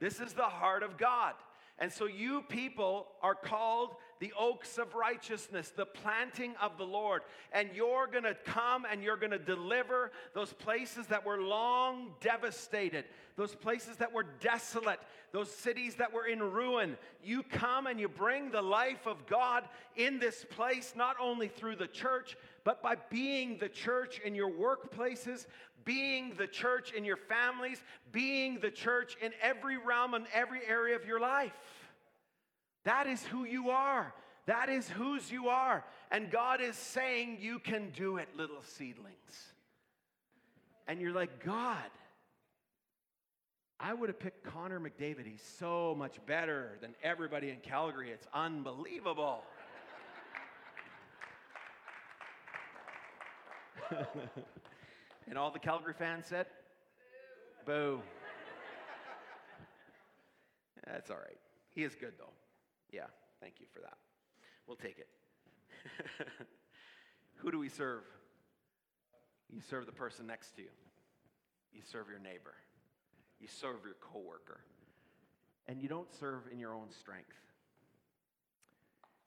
[0.00, 1.34] This is the heart of God.
[1.78, 7.22] And so you people are called the oaks of righteousness, the planting of the Lord.
[7.50, 12.12] And you're going to come and you're going to deliver those places that were long
[12.20, 13.04] devastated,
[13.34, 15.00] those places that were desolate,
[15.32, 16.96] those cities that were in ruin.
[17.24, 19.64] You come and you bring the life of God
[19.96, 24.52] in this place, not only through the church, but by being the church in your
[24.52, 25.46] workplaces,
[25.84, 27.82] being the church in your families,
[28.12, 31.58] being the church in every realm and every area of your life.
[32.84, 34.12] That is who you are.
[34.46, 35.84] That is whose you are.
[36.10, 39.52] And God is saying, You can do it, little seedlings.
[40.88, 41.90] And you're like, God,
[43.78, 45.26] I would have picked Connor McDavid.
[45.26, 48.10] He's so much better than everybody in Calgary.
[48.10, 49.44] It's unbelievable.
[55.28, 56.46] and all the Calgary fans said,
[57.64, 58.00] Boo.
[60.86, 61.38] That's all right.
[61.74, 62.32] He is good, though.
[62.92, 63.06] Yeah,
[63.40, 63.96] thank you for that.
[64.66, 65.08] We'll take it.
[67.36, 68.02] Who do we serve?
[69.50, 70.68] You serve the person next to you.
[71.72, 72.54] You serve your neighbor.
[73.40, 74.60] You serve your coworker.
[75.66, 77.34] And you don't serve in your own strength.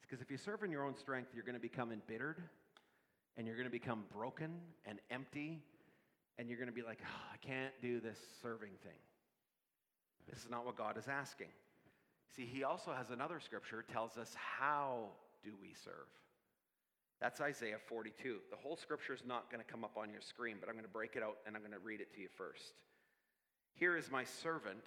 [0.01, 2.41] Because if you serve in your own strength, you're going to become embittered
[3.37, 4.51] and you're going to become broken
[4.85, 5.61] and empty
[6.37, 8.99] and you're going to be like, oh, I can't do this serving thing.
[10.29, 11.47] This is not what God is asking.
[12.35, 15.09] See, he also has another scripture tells us how
[15.43, 16.07] do we serve.
[17.21, 18.37] That's Isaiah 42.
[18.49, 20.85] The whole scripture is not going to come up on your screen, but I'm going
[20.85, 22.73] to break it out and I'm going to read it to you first.
[23.73, 24.83] Here is my servant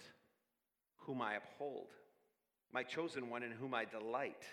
[0.97, 1.87] whom I uphold,
[2.71, 4.43] my chosen one in whom I delight.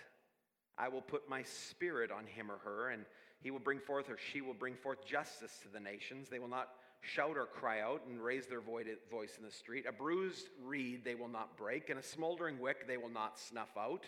[0.77, 3.05] I will put my spirit on him or her, and
[3.41, 6.29] he will bring forth or she will bring forth justice to the nations.
[6.29, 6.69] They will not
[7.01, 9.85] shout or cry out and raise their voice in the street.
[9.87, 13.69] A bruised reed they will not break, and a smoldering wick they will not snuff
[13.77, 14.05] out.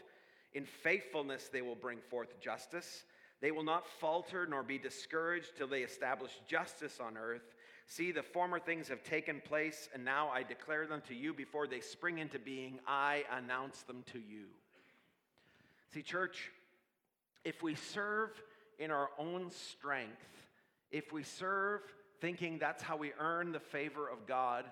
[0.53, 3.03] In faithfulness they will bring forth justice.
[3.41, 7.55] They will not falter nor be discouraged till they establish justice on earth.
[7.87, 11.65] See, the former things have taken place, and now I declare them to you before
[11.65, 12.79] they spring into being.
[12.87, 14.45] I announce them to you.
[15.93, 16.51] See, church,
[17.43, 18.29] if we serve
[18.77, 20.21] in our own strength,
[20.91, 21.81] if we serve
[22.21, 24.65] thinking that's how we earn the favor of God,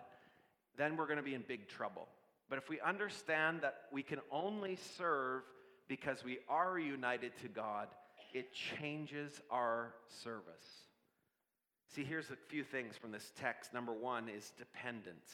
[0.78, 2.08] then we're going to be in big trouble.
[2.50, 5.44] But if we understand that we can only serve
[5.88, 7.88] because we are united to God,
[8.34, 10.44] it changes our service.
[11.94, 13.74] See, here's a few things from this text.
[13.74, 15.32] Number one is dependence.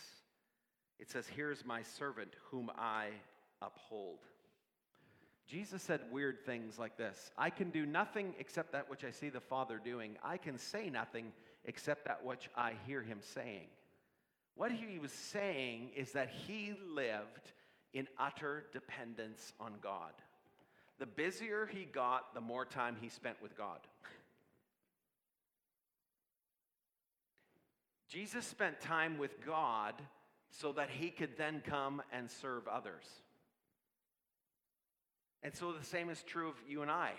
[1.00, 3.10] It says, Here's my servant whom I
[3.62, 4.20] uphold.
[5.48, 9.30] Jesus said weird things like this I can do nothing except that which I see
[9.30, 10.16] the Father doing.
[10.24, 11.32] I can say nothing
[11.66, 13.68] except that which I hear him saying.
[14.56, 17.52] What he was saying is that he lived
[17.94, 20.12] in utter dependence on God.
[21.00, 23.80] The busier he got, the more time he spent with God.
[28.10, 29.96] Jesus spent time with God
[30.52, 33.06] so that he could then come and serve others.
[35.42, 37.14] And so the same is true of you and I.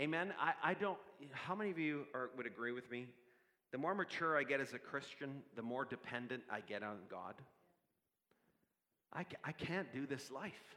[0.00, 0.32] Amen.
[0.40, 0.98] I, I don't,
[1.32, 3.06] how many of you are, would agree with me?
[3.70, 7.34] The more mature I get as a Christian, the more dependent I get on God.
[9.12, 10.76] I, I can't do this life.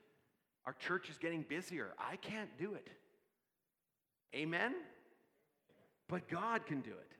[0.65, 1.93] Our church is getting busier.
[1.97, 2.87] I can't do it.
[4.35, 4.73] Amen?
[6.07, 7.11] But God can do it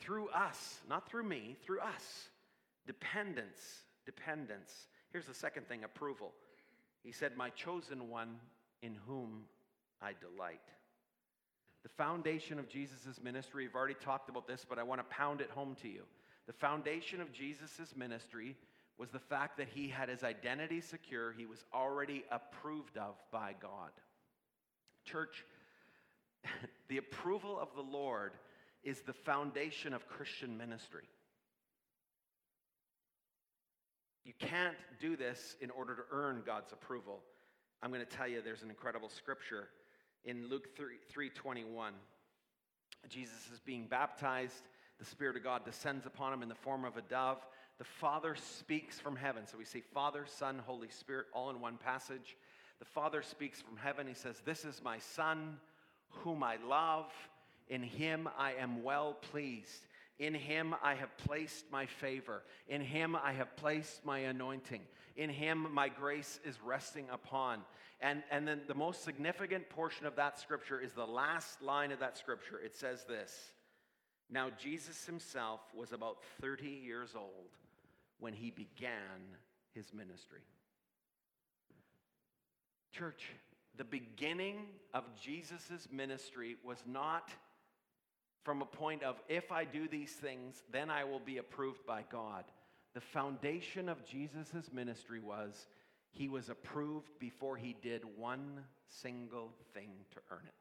[0.00, 2.28] through us, not through me, through us.
[2.86, 3.60] Dependence,
[4.06, 4.88] dependence.
[5.12, 6.32] Here's the second thing approval.
[7.02, 8.36] He said, My chosen one
[8.82, 9.44] in whom
[10.02, 10.60] I delight.
[11.84, 15.42] The foundation of Jesus' ministry, we've already talked about this, but I want to pound
[15.42, 16.02] it home to you.
[16.46, 18.56] The foundation of Jesus' ministry
[18.96, 23.54] was the fact that he had his identity secure, he was already approved of by
[23.60, 23.90] God.
[25.04, 25.44] Church,
[26.88, 28.32] the approval of the Lord
[28.82, 31.04] is the foundation of Christian ministry.
[34.24, 37.20] You can't do this in order to earn God's approval.
[37.82, 39.68] I'm going to tell you there's an incredible scripture
[40.24, 41.92] in Luke 3, 3:21.
[43.08, 44.62] Jesus is being baptized.
[44.98, 47.44] The Spirit of God descends upon him in the form of a dove.
[47.78, 49.46] The Father speaks from heaven.
[49.46, 52.36] So we see Father, Son, Holy Spirit all in one passage.
[52.78, 54.06] The Father speaks from heaven.
[54.06, 55.58] He says, This is my Son,
[56.08, 57.12] whom I love.
[57.68, 59.86] In him I am well pleased.
[60.18, 62.42] In him I have placed my favor.
[62.68, 64.82] In him I have placed my anointing.
[65.16, 67.60] In him my grace is resting upon.
[68.00, 72.00] And, and then the most significant portion of that scripture is the last line of
[72.00, 72.60] that scripture.
[72.64, 73.52] It says this
[74.30, 77.50] Now Jesus himself was about 30 years old
[78.20, 79.36] when he began
[79.74, 80.40] his ministry.
[82.92, 83.30] Church,
[83.76, 87.30] the beginning of Jesus' ministry was not
[88.44, 92.04] from a point of if I do these things, then I will be approved by
[92.12, 92.44] God.
[92.94, 95.66] The foundation of Jesus' ministry was
[96.12, 100.54] he was approved before he did one single thing to earn it.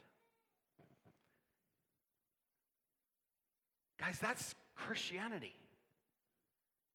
[3.99, 5.53] Guys, that's Christianity.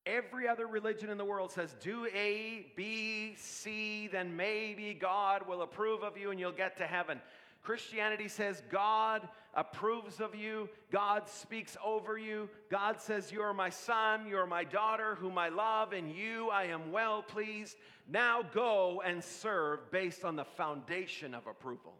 [0.04, 5.62] Every other religion in the world says, do A, B, C, then maybe God will
[5.62, 7.20] approve of you and you'll get to heaven.
[7.62, 13.70] Christianity says God approves of you, God speaks over you, God says, You are my
[13.70, 17.76] son, you are my daughter, whom I love, and you I am well pleased.
[18.08, 21.94] Now go and serve based on the foundation of approval.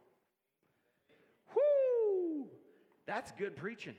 [1.55, 2.47] Whoo!
[3.07, 3.97] That's good preaching.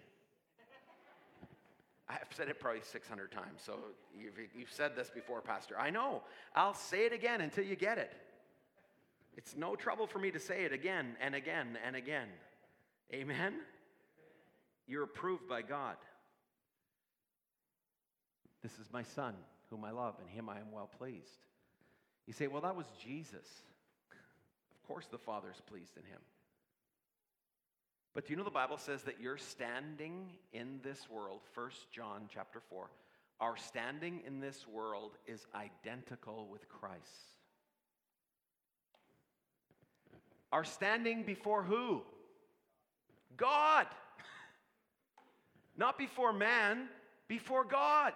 [2.07, 3.75] I've said it probably 600 times, so
[4.17, 5.77] you've, you've said this before, Pastor.
[5.77, 6.23] I know.
[6.55, 8.11] I'll say it again until you get it.
[9.37, 12.27] It's no trouble for me to say it again and again and again.
[13.13, 13.53] Amen?
[14.87, 15.95] You're approved by God.
[18.61, 19.35] This is my son,
[19.69, 21.45] whom I love, and him I am well pleased.
[22.27, 23.47] You say, well, that was Jesus.
[24.71, 26.19] Of course, the Father's pleased in him.
[28.13, 32.23] But do you know the Bible says that you're standing in this world, 1 John
[32.33, 32.89] chapter 4,
[33.39, 36.99] our standing in this world is identical with Christ.
[40.51, 42.01] Our standing before who?
[43.39, 43.87] God.
[45.77, 46.89] Not before man,
[47.27, 48.13] before God.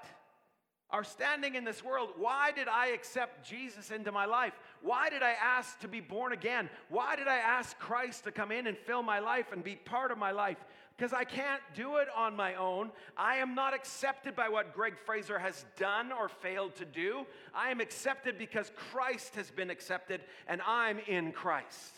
[0.89, 2.09] Our standing in this world.
[2.17, 4.53] Why did I accept Jesus into my life?
[4.83, 6.69] Why did I ask to be born again?
[6.89, 10.11] Why did I ask Christ to come in and fill my life and be part
[10.11, 10.57] of my life?
[10.95, 12.91] Because I can't do it on my own.
[13.17, 17.25] I am not accepted by what Greg Fraser has done or failed to do.
[17.55, 21.95] I am accepted because Christ has been accepted and I'm in Christ.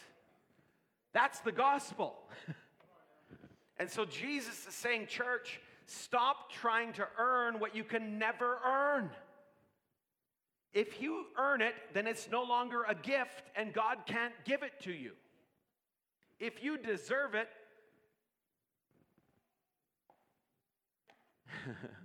[1.11, 2.15] That's the gospel.
[3.77, 9.09] and so Jesus is saying, church, stop trying to earn what you can never earn.
[10.73, 14.73] If you earn it, then it's no longer a gift and God can't give it
[14.81, 15.11] to you.
[16.39, 17.47] If you deserve it,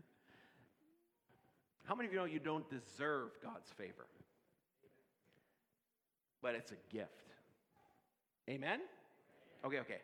[1.84, 4.06] How many of you know you don't deserve God's favor?
[6.40, 7.08] But it's a gift.
[8.48, 8.80] Amen?
[9.64, 9.98] Okay, okay.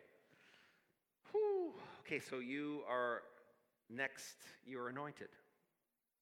[2.07, 3.23] Okay, so you are
[3.89, 5.27] next, you're anointed.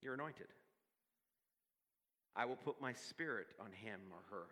[0.01, 0.47] You're anointed.
[2.35, 4.45] I will put my spirit on him or her.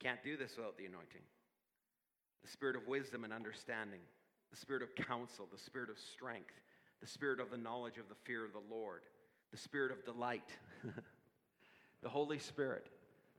[0.00, 1.22] Can't do this without the anointing.
[2.42, 4.00] The spirit of wisdom and understanding,
[4.50, 6.54] the spirit of counsel, the spirit of strength,
[7.00, 9.02] the spirit of the knowledge of the fear of the Lord,
[9.52, 10.50] the spirit of delight,
[12.02, 12.88] the Holy Spirit.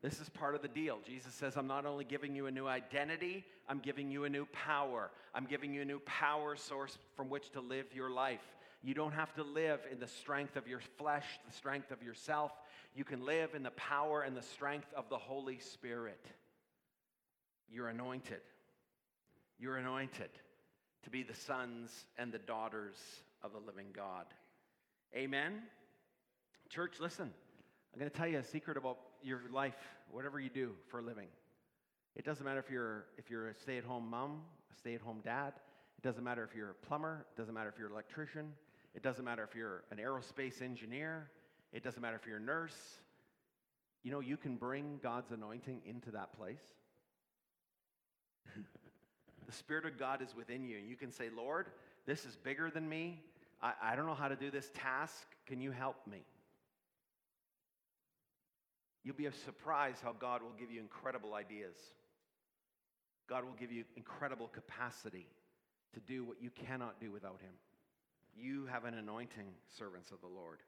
[0.01, 0.99] This is part of the deal.
[1.05, 4.45] Jesus says, I'm not only giving you a new identity, I'm giving you a new
[4.47, 5.09] power.
[5.33, 8.41] I'm giving you a new power source from which to live your life.
[8.83, 12.51] You don't have to live in the strength of your flesh, the strength of yourself.
[12.93, 16.23] You can live in the power and the strength of the Holy Spirit.
[17.67, 18.41] You're anointed.
[19.57, 20.29] You're anointed
[21.03, 22.95] to be the sons and the daughters
[23.43, 24.25] of the living God.
[25.15, 25.61] Amen?
[26.69, 27.31] Church, listen.
[27.93, 29.75] I'm going to tell you a secret about your life,
[30.11, 31.27] whatever you do for a living.
[32.15, 35.01] It doesn't matter if you're, if you're a stay at home mom, a stay at
[35.01, 35.53] home dad.
[35.97, 37.25] It doesn't matter if you're a plumber.
[37.33, 38.53] It doesn't matter if you're an electrician.
[38.93, 41.29] It doesn't matter if you're an aerospace engineer.
[41.73, 42.77] It doesn't matter if you're a nurse.
[44.03, 46.61] You know, you can bring God's anointing into that place.
[49.45, 50.77] the Spirit of God is within you.
[50.77, 51.67] And you can say, Lord,
[52.05, 53.21] this is bigger than me.
[53.61, 55.25] I, I don't know how to do this task.
[55.47, 56.19] Can you help me?
[59.05, 61.75] You'll be surprised how God will give you incredible ideas.
[63.29, 65.27] God will give you incredible capacity
[65.93, 67.53] to do what you cannot do without Him.
[68.35, 70.59] You have an anointing, servants of the Lord.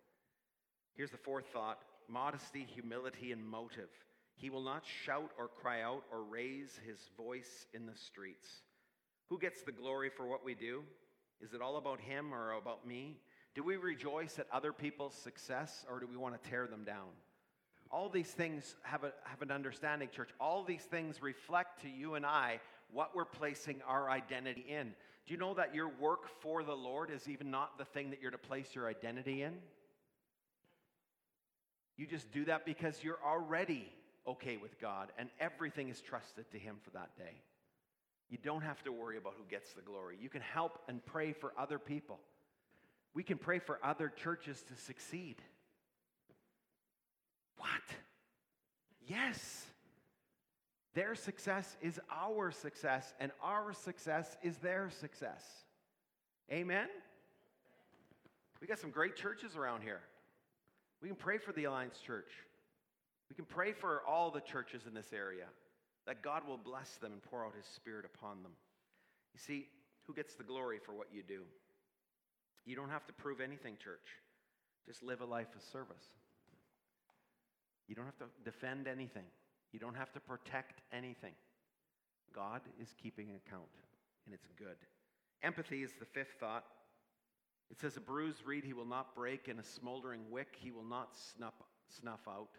[0.96, 3.90] Here's the fourth thought modesty, humility, and motive.
[4.36, 8.48] He will not shout or cry out or raise his voice in the streets.
[9.30, 10.84] Who gets the glory for what we do?
[11.42, 13.18] Is it all about him or about me?
[13.56, 17.10] Do we rejoice at other people's success or do we want to tear them down?
[17.92, 20.30] All these things have, a, have an understanding, church.
[20.40, 22.60] All these things reflect to you and I
[22.92, 24.94] what we're placing our identity in.
[25.26, 28.22] Do you know that your work for the Lord is even not the thing that
[28.22, 29.54] you're to place your identity in?
[31.98, 33.92] You just do that because you're already
[34.28, 37.42] okay with God and everything is trusted to Him for that day.
[38.30, 40.18] You don't have to worry about who gets the glory.
[40.22, 42.20] You can help and pray for other people.
[43.14, 45.38] We can pray for other churches to succeed.
[47.58, 47.68] What?
[49.06, 49.66] Yes.
[50.94, 55.44] Their success is our success, and our success is their success.
[56.52, 56.88] Amen?
[58.60, 60.02] We got some great churches around here.
[61.02, 62.32] We can pray for the Alliance Church.
[63.30, 65.46] We can pray for all the churches in this area
[66.08, 68.54] that God will bless them and pour out His Spirit upon them.
[69.34, 69.68] You see,
[70.08, 71.42] who gets the glory for what you do?
[72.66, 74.08] You don't have to prove anything, church.
[74.88, 76.06] Just live a life of service.
[77.88, 79.26] You don't have to defend anything.
[79.72, 81.34] You don't have to protect anything.
[82.34, 83.70] God is keeping account,
[84.26, 84.78] and it's good.
[85.44, 86.66] Empathy is the fifth thought.
[87.72, 90.84] It says, A bruised reed he will not break, and a smoldering wick he will
[90.84, 91.54] not snuff,
[92.00, 92.50] snuff out.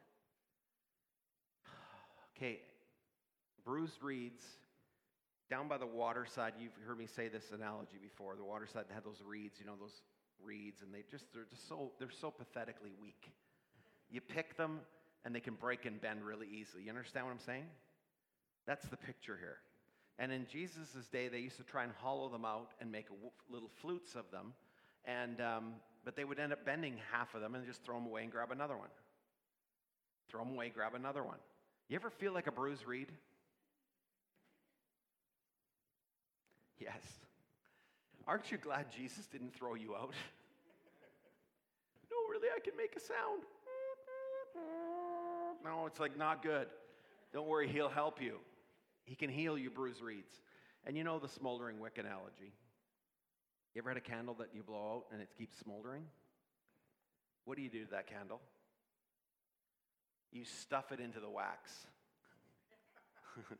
[2.36, 2.60] Okay,
[3.64, 4.44] bruised reeds
[5.50, 6.52] down by the waterside.
[6.60, 8.36] You've heard me say this analogy before.
[8.36, 10.02] The waterside had those reeds, you know, those
[10.42, 13.32] reeds, and they just they're just so they're so pathetically weak.
[14.10, 14.80] You pick them,
[15.24, 16.84] and they can break and bend really easily.
[16.84, 17.66] You understand what I'm saying?
[18.66, 19.58] That's the picture here.
[20.18, 23.06] And in Jesus' day, they used to try and hollow them out and make
[23.50, 24.52] little flutes of them.
[25.04, 28.06] And, um, but they would end up bending half of them and just throw them
[28.06, 28.88] away and grab another one.
[30.28, 31.38] Throw them away, grab another one.
[31.88, 33.08] You ever feel like a bruised reed?
[36.78, 37.00] Yes.
[38.26, 40.12] Aren't you glad Jesus didn't throw you out?
[42.10, 43.42] no, really, I can make a sound.
[45.64, 46.66] No, it's like not good.
[47.32, 48.36] Don't worry, he'll help you.
[49.04, 50.40] He can heal you bruised reeds.
[50.86, 52.52] And you know the smoldering wick analogy.
[53.74, 56.02] You ever had a candle that you blow out and it keeps smoldering?
[57.44, 58.40] What do you do to that candle?
[60.32, 61.72] You stuff it into the wax.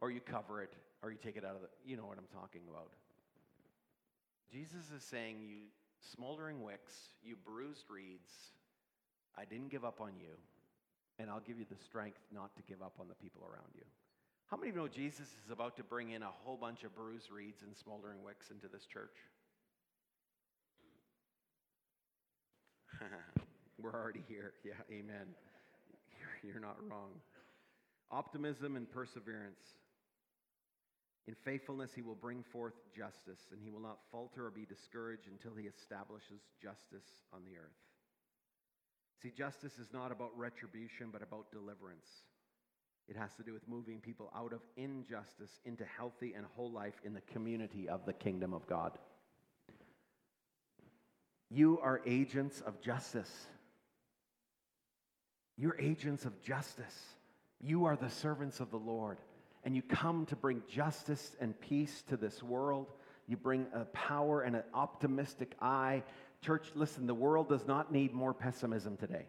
[0.00, 0.72] or you cover it,
[1.02, 2.90] or you take it out of the, you know what I'm talking about.
[4.52, 5.56] Jesus is saying, You
[6.00, 8.32] smoldering wicks, you bruised reeds,
[9.38, 10.36] I didn't give up on you
[11.20, 13.84] and I'll give you the strength not to give up on the people around you.
[14.46, 16.96] How many of you know Jesus is about to bring in a whole bunch of
[16.96, 19.14] bruised reeds and smoldering wicks into this church?
[23.80, 24.54] We're already here.
[24.64, 25.28] Yeah, amen.
[26.42, 27.10] You're, not wrong.
[28.10, 29.60] Optimism and perseverance.
[31.28, 35.28] In faithfulness, he will bring forth justice, and he will not falter or be discouraged
[35.30, 37.89] until he establishes justice on the earth.
[39.22, 42.06] See, justice is not about retribution, but about deliverance.
[43.06, 46.94] It has to do with moving people out of injustice into healthy and whole life
[47.04, 48.96] in the community of the kingdom of God.
[51.50, 53.30] You are agents of justice.
[55.58, 56.96] You're agents of justice.
[57.60, 59.18] You are the servants of the Lord.
[59.64, 62.86] And you come to bring justice and peace to this world.
[63.26, 66.04] You bring a power and an optimistic eye
[66.42, 69.26] Church, listen, the world does not need more pessimism today.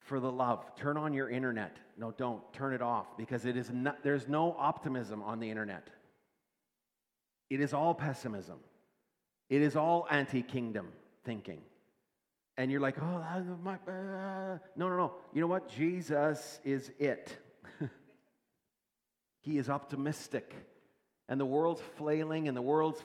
[0.00, 1.76] For the love, turn on your internet.
[1.96, 2.40] No, don't.
[2.52, 5.88] Turn it off because it is not, there's no optimism on the internet.
[7.48, 8.58] It is all pessimism.
[9.48, 10.88] It is all anti kingdom
[11.24, 11.60] thinking.
[12.56, 14.58] And you're like, oh, my, uh.
[14.76, 15.12] no, no, no.
[15.32, 15.68] You know what?
[15.68, 17.36] Jesus is it.
[19.40, 20.54] he is optimistic.
[21.28, 23.02] And the world's flailing and the world's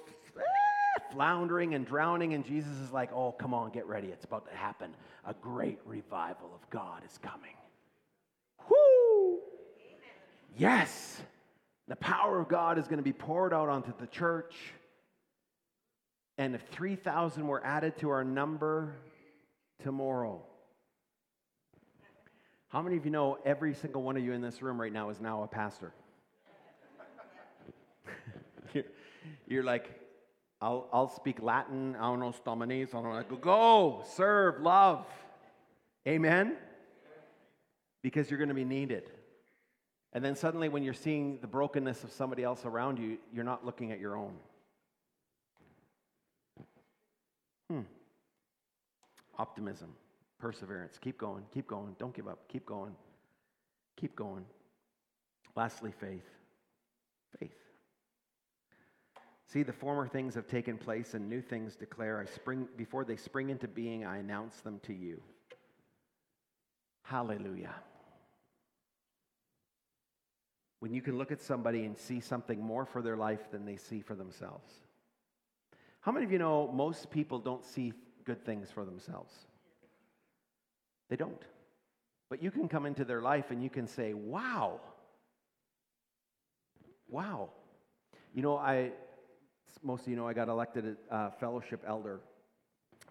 [1.11, 4.07] floundering and drowning, and Jesus is like, Oh, come on, get ready.
[4.07, 4.95] It's about to happen.
[5.25, 7.55] A great revival of God is coming.
[8.69, 9.39] Whoo!
[10.57, 11.21] Yes!
[11.87, 14.55] The power of God is going to be poured out onto the church.
[16.37, 18.95] And if 3,000 were added to our number
[19.83, 20.41] tomorrow,
[22.69, 25.09] how many of you know every single one of you in this room right now
[25.09, 25.91] is now a pastor?
[29.47, 29.89] You're like,
[30.61, 33.37] I'll, I'll speak Latin, I don't know, Stominese, I don't know.
[33.37, 35.05] Go, serve, love.
[36.07, 36.57] Amen?
[38.01, 39.09] Because you're going to be needed.
[40.11, 43.65] And then suddenly, when you're seeing the brokenness of somebody else around you, you're not
[43.65, 44.33] looking at your own.
[47.69, 47.81] Hmm.
[49.37, 49.89] Optimism,
[50.39, 50.97] perseverance.
[50.99, 51.95] Keep going, keep going.
[51.99, 52.39] Don't give up.
[52.49, 52.95] Keep going.
[53.97, 54.45] Keep going.
[55.55, 56.27] Lastly, faith.
[57.39, 57.68] Faith.
[59.51, 62.19] See, the former things have taken place and new things declare.
[62.19, 65.21] I spring, before they spring into being, I announce them to you.
[67.01, 67.73] Hallelujah.
[70.81, 73.75] When you can look at somebody and see something more for their life than they
[73.75, 74.71] see for themselves.
[76.01, 77.93] How many of you know most people don't see
[78.25, 79.33] good things for themselves?
[81.09, 81.41] They don't.
[82.29, 84.79] But you can come into their life and you can say, wow.
[87.09, 87.49] Wow.
[88.35, 88.91] You know, I,
[89.83, 92.19] most of you know, I got elected a uh, fellowship elder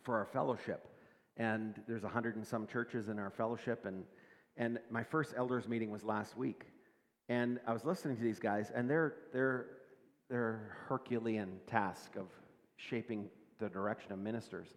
[0.03, 0.89] for our fellowship.
[1.37, 3.87] And there's a hundred and some churches in our fellowship.
[3.87, 4.05] And,
[4.57, 6.65] and my first elders meeting was last week.
[7.29, 9.67] And I was listening to these guys, and their, their,
[10.31, 12.27] they're Herculean task of
[12.77, 14.69] shaping the direction of ministers.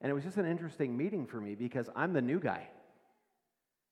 [0.00, 2.68] And it was just an interesting meeting for me because I'm the new guy.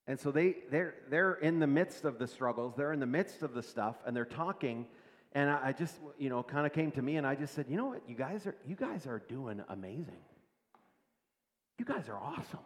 [0.07, 3.43] And so they, they're, they're in the midst of the struggles, they're in the midst
[3.43, 4.87] of the stuff, and they're talking
[5.35, 7.77] and I just, you know, kind of came to me and I just said, you
[7.77, 10.23] know what, you guys are, you guys are doing amazing.
[11.77, 12.61] You guys are awesome.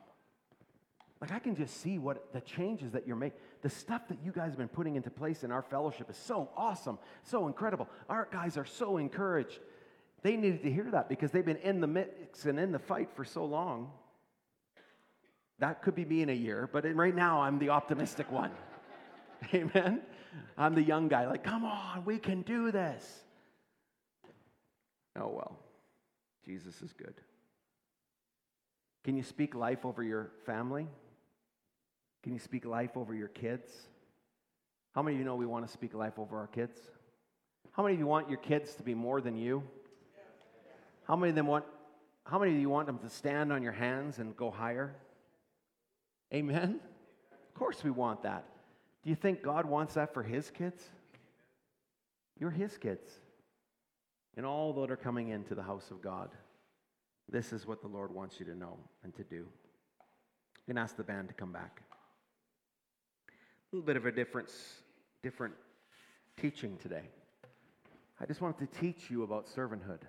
[1.20, 3.38] Like I can just see what the changes that you're making.
[3.62, 6.50] the stuff that you guys have been putting into place in our fellowship is so
[6.56, 7.88] awesome, so incredible.
[8.08, 9.58] Our guys are so encouraged.
[10.22, 13.08] They needed to hear that because they've been in the mix and in the fight
[13.14, 13.90] for so long.
[15.58, 18.50] That could be me in a year, but right now I'm the optimistic one.
[19.54, 20.02] Amen.
[20.56, 23.24] I'm the young guy, like, come on, we can do this.
[25.16, 25.58] Oh, well,
[26.44, 27.14] Jesus is good.
[29.04, 30.86] Can you speak life over your family?
[32.22, 33.70] Can you speak life over your kids?
[34.94, 36.78] How many of you know we want to speak life over our kids?
[37.72, 39.62] How many of you want your kids to be more than you?
[41.06, 41.64] How many of them want
[42.24, 44.94] how many of you want them to stand on your hands and go higher?
[46.34, 46.80] Amen.
[47.32, 48.44] Of course we want that.
[49.02, 50.82] Do you think God wants that for his kids?
[52.38, 53.08] You're his kids.
[54.36, 56.30] And all that are coming into the house of God.
[57.28, 59.36] This is what the Lord wants you to know and to do.
[59.36, 59.46] You
[60.74, 61.82] can ask the band to come back.
[63.28, 64.52] A little bit of a difference,
[65.22, 65.54] different
[66.40, 67.02] teaching today.
[68.20, 70.00] I just wanted to teach you about servanthood.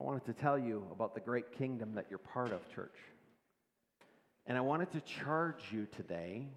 [0.00, 2.96] I wanted to tell you about the great kingdom that you're part of, church.
[4.46, 6.48] And I wanted to charge you today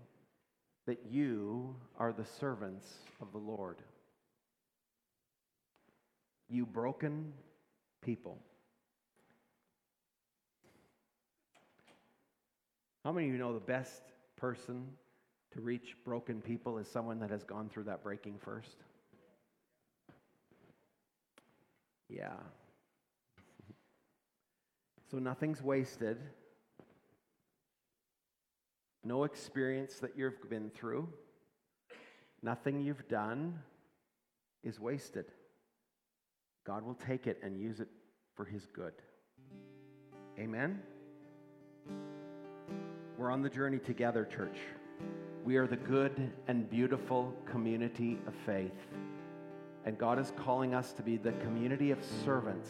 [0.90, 2.88] that you are the servants
[3.22, 3.78] of the Lord.
[6.50, 7.32] You broken
[8.04, 8.40] people.
[13.04, 14.02] How many of you know the best
[14.36, 14.88] person
[15.52, 18.78] to reach broken people is someone that has gone through that breaking first?
[22.10, 22.34] Yeah.
[25.12, 26.20] So nothing's wasted.
[29.10, 31.10] No experience that you've been through,
[32.44, 33.58] nothing you've done
[34.64, 35.26] is wasted.
[36.64, 37.88] God will take it and use it
[38.36, 38.94] for His good.
[40.38, 40.84] Amen?
[43.18, 44.60] We're on the journey together, church.
[45.44, 48.78] We are the good and beautiful community of faith.
[49.86, 52.70] And God is calling us to be the community of servants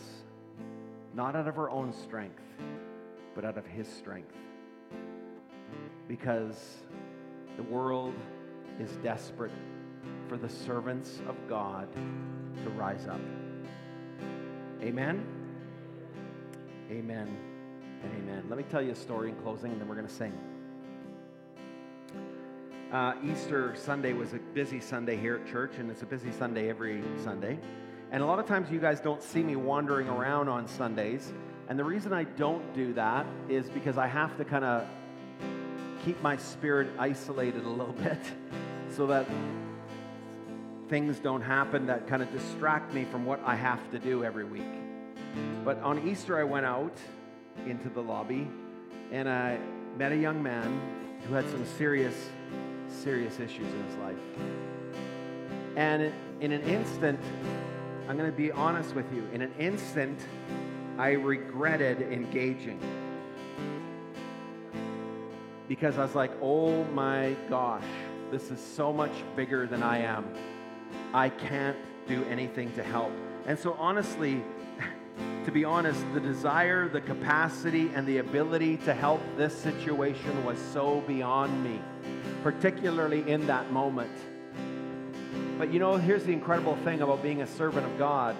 [1.14, 2.44] not out of our own strength,
[3.36, 4.38] but out of His strength.
[6.10, 6.57] Because
[7.55, 8.16] the world
[8.80, 9.53] is desperate
[10.28, 13.22] for the servants of God to rise up.
[14.82, 15.26] Amen?
[16.91, 17.38] Amen
[18.03, 18.45] and amen.
[18.49, 20.34] Let me tell you a story in closing, and then we're going to sing.
[22.91, 26.70] Uh, Easter Sunday was a busy Sunday here at church, and it's a busy Sunday
[26.70, 27.60] every Sunday.
[28.12, 31.32] And a lot of times you guys don't see me wandering around on Sundays.
[31.68, 34.88] And the reason I don't do that is because I have to kind of
[36.04, 38.20] keep my spirit isolated a little bit
[38.89, 39.28] so that
[40.89, 44.43] things don't happen that kind of distract me from what I have to do every
[44.43, 44.64] week.
[45.64, 46.97] But on Easter, I went out
[47.68, 48.47] into the lobby
[49.12, 49.60] and I
[49.97, 50.82] met a young man
[51.28, 52.16] who had some serious,
[52.88, 54.18] serious issues in his life.
[55.76, 57.20] And in an instant,
[58.08, 59.28] I'm going to be honest with you.
[59.34, 60.20] In an instant,
[60.97, 62.80] I regretted engaging.
[65.70, 67.86] Because I was like, oh my gosh,
[68.32, 70.28] this is so much bigger than I am.
[71.13, 73.11] I can't do anything to help.
[73.45, 74.43] And so, honestly,
[75.45, 80.57] to be honest, the desire, the capacity, and the ability to help this situation was
[80.74, 81.80] so beyond me,
[82.43, 84.11] particularly in that moment.
[85.59, 88.36] But you know, here's the incredible thing about being a servant of God.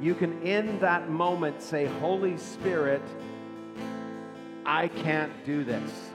[0.00, 3.02] You can, in that moment, say, Holy Spirit,
[4.64, 6.09] I can't do this.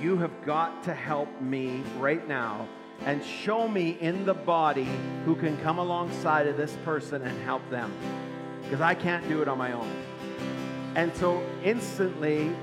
[0.00, 2.68] You have got to help me right now
[3.04, 4.88] and show me in the body
[5.24, 7.92] who can come alongside of this person and help them.
[8.62, 9.90] Because I can't do it on my own.
[10.94, 12.54] And so instantly,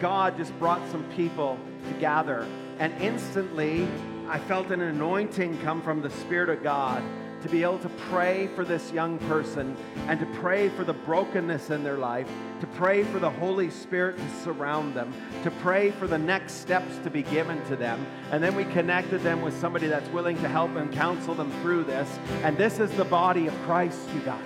[0.00, 1.58] God just brought some people
[1.88, 2.46] together.
[2.78, 3.86] And instantly,
[4.28, 7.02] I felt an anointing come from the Spirit of God
[7.42, 9.76] to be able to pray for this young person
[10.08, 12.28] and to pray for the brokenness in their life,
[12.60, 15.12] to pray for the Holy Spirit to surround them,
[15.42, 18.06] to pray for the next steps to be given to them.
[18.30, 21.84] And then we connected them with somebody that's willing to help and counsel them through
[21.84, 22.08] this.
[22.42, 24.44] And this is the body of Christ, you guys.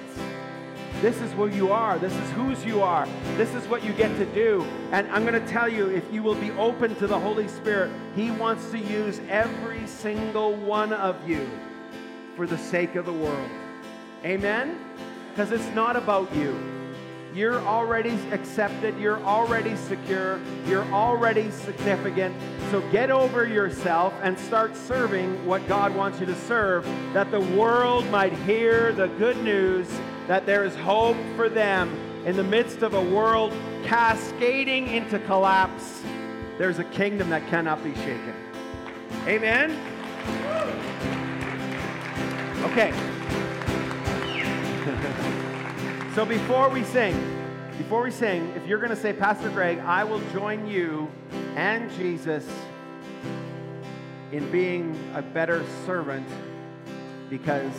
[1.00, 1.98] This is who you are.
[1.98, 3.06] This is whose you are.
[3.36, 4.64] This is what you get to do.
[4.92, 7.90] And I'm going to tell you if you will be open to the Holy Spirit,
[8.14, 11.50] He wants to use every single one of you
[12.36, 13.50] for the sake of the world.
[14.24, 14.78] Amen?
[15.30, 16.58] Because it's not about you.
[17.34, 18.96] You're already accepted.
[18.98, 20.40] You're already secure.
[20.66, 22.36] You're already significant.
[22.70, 27.40] So get over yourself and start serving what God wants you to serve, that the
[27.40, 29.88] world might hear the good news
[30.28, 31.90] that there is hope for them
[32.24, 33.52] in the midst of a world
[33.84, 36.02] cascading into collapse.
[36.56, 38.34] There's a kingdom that cannot be shaken.
[39.26, 39.93] Amen?
[42.64, 42.92] Okay.
[46.14, 47.14] so before we sing,
[47.76, 51.10] before we sing, if you're going to say, Pastor Greg, I will join you
[51.56, 52.46] and Jesus
[54.32, 56.26] in being a better servant
[57.28, 57.72] because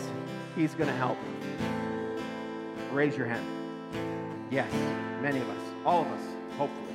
[0.54, 1.18] he's going to help.
[2.92, 3.44] Raise your hand.
[4.50, 4.72] Yes,
[5.20, 6.22] many of us, all of us,
[6.56, 6.86] hopefully.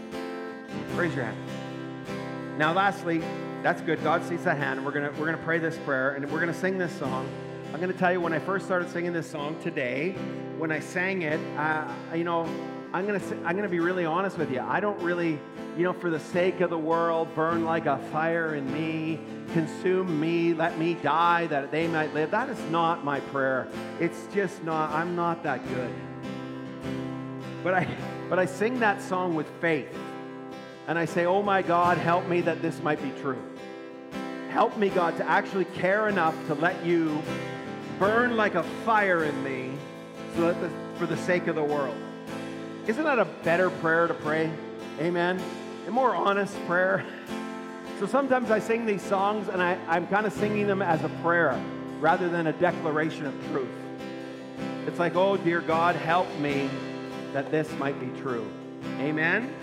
[0.96, 2.58] Raise your hand.
[2.58, 3.22] Now, lastly,
[3.62, 4.04] that's good.
[4.04, 6.54] God sees that hand, and we're gonna we're gonna pray this prayer, and we're gonna
[6.54, 7.30] sing this song.
[7.74, 10.12] I'm gonna tell you when I first started singing this song today,
[10.58, 12.42] when I sang it, uh, you know,
[12.94, 14.60] I'm gonna I'm gonna be really honest with you.
[14.60, 15.40] I don't really,
[15.78, 19.22] you know, for the sake of the world, burn like a fire in me,
[19.54, 22.32] consume me, let me die that they might live.
[22.32, 23.70] That is not my prayer.
[24.02, 24.92] It's just not.
[24.92, 25.94] I'm not that good.
[27.64, 27.88] But I
[28.30, 29.98] but I sing that song with faith.
[30.88, 33.42] And I say, Oh my God, help me that this might be true.
[34.50, 37.22] Help me, God, to actually care enough to let you
[38.02, 39.78] burn like a fire in me
[40.36, 41.96] so the, for the sake of the world.
[42.88, 44.52] Isn't that a better prayer to pray?
[45.00, 45.40] Amen.
[45.88, 47.06] A more honest prayer.
[48.00, 51.10] So sometimes I sing these songs and I, I'm kind of singing them as a
[51.22, 51.64] prayer
[52.00, 53.70] rather than a declaration of truth.
[54.88, 56.68] It's like, oh, dear God, help me
[57.34, 58.44] that this might be true.
[58.98, 59.54] Amen?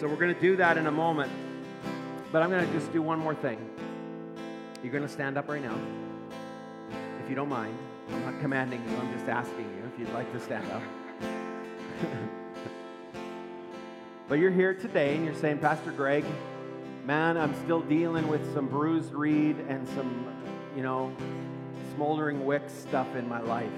[0.00, 1.30] So we're going to do that in a moment.
[2.32, 3.70] But I'm going to just do one more thing.
[4.82, 5.78] You're going to stand up right now.
[7.26, 7.76] If you don't mind.
[8.12, 10.82] I'm not commanding you, I'm just asking you if you'd like to stand up.
[14.28, 16.24] but you're here today and you're saying, Pastor Greg,
[17.04, 20.32] man, I'm still dealing with some bruised reed and some,
[20.76, 21.12] you know,
[21.96, 23.72] smoldering wick stuff in my life.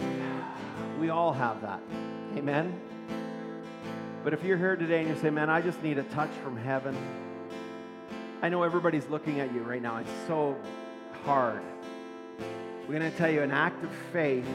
[0.98, 1.78] We all have that.
[2.36, 2.80] Amen?
[4.24, 6.56] But if you're here today and you say, man, I just need a touch from
[6.56, 6.96] heaven,
[8.44, 9.96] I know everybody's looking at you right now.
[9.96, 10.54] It's so
[11.24, 11.62] hard.
[12.86, 14.46] We're going to tell you an act of faith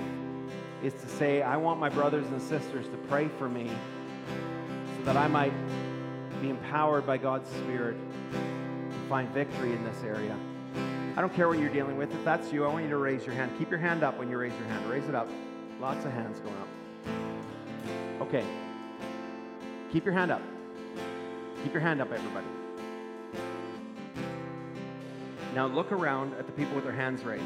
[0.84, 3.68] is to say, I want my brothers and sisters to pray for me
[4.96, 5.54] so that I might
[6.40, 7.98] be empowered by God's Spirit
[8.32, 10.38] to find victory in this area.
[11.16, 12.14] I don't care what you're dealing with.
[12.14, 13.54] If that's you, I want you to raise your hand.
[13.58, 14.88] Keep your hand up when you raise your hand.
[14.88, 15.28] Raise it up.
[15.82, 18.22] Lots of hands going up.
[18.28, 18.46] Okay.
[19.92, 20.44] Keep your hand up.
[21.64, 22.46] Keep your hand up, everybody.
[25.54, 27.44] Now look around at the people with their hands raised.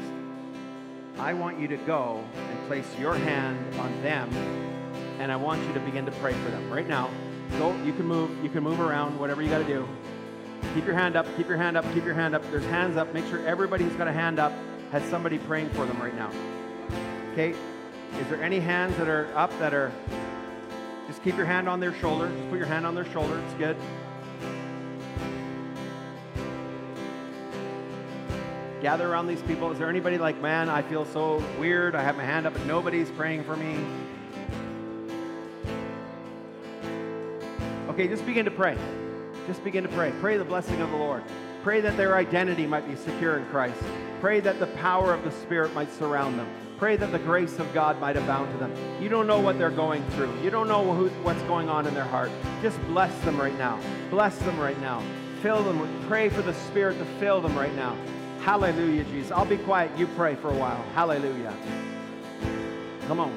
[1.18, 4.28] I want you to go and place your hand on them,
[5.20, 7.10] and I want you to begin to pray for them right now.
[7.58, 7.74] Go.
[7.84, 8.42] You can move.
[8.42, 9.18] You can move around.
[9.18, 9.88] Whatever you got to do.
[10.74, 11.26] Keep your hand up.
[11.36, 11.84] Keep your hand up.
[11.94, 12.42] Keep your hand up.
[12.50, 13.12] There's hands up.
[13.14, 14.52] Make sure everybody who's got a hand up
[14.90, 16.30] has somebody praying for them right now.
[17.32, 17.50] Okay.
[18.20, 19.92] Is there any hands that are up that are?
[21.06, 22.28] Just keep your hand on their shoulder.
[22.28, 23.38] Just put your hand on their shoulder.
[23.38, 23.76] It's good.
[28.84, 29.72] Gather around these people.
[29.72, 31.94] Is there anybody like, man, I feel so weird.
[31.94, 33.82] I have my hand up and nobody's praying for me?
[37.88, 38.76] Okay, just begin to pray.
[39.46, 40.12] Just begin to pray.
[40.20, 41.24] Pray the blessing of the Lord.
[41.62, 43.80] Pray that their identity might be secure in Christ.
[44.20, 46.46] Pray that the power of the Spirit might surround them.
[46.76, 48.74] Pray that the grace of God might abound to them.
[49.02, 50.38] You don't know what they're going through.
[50.42, 52.30] You don't know who, what's going on in their heart.
[52.60, 53.80] Just bless them right now.
[54.10, 55.02] Bless them right now.
[55.40, 55.80] Fill them.
[55.80, 57.96] with, Pray for the Spirit to fill them right now.
[58.44, 59.32] Hallelujah, Jesus.
[59.32, 59.90] I'll be quiet.
[59.96, 60.82] You pray for a while.
[60.94, 61.56] Hallelujah.
[63.08, 63.32] Come on.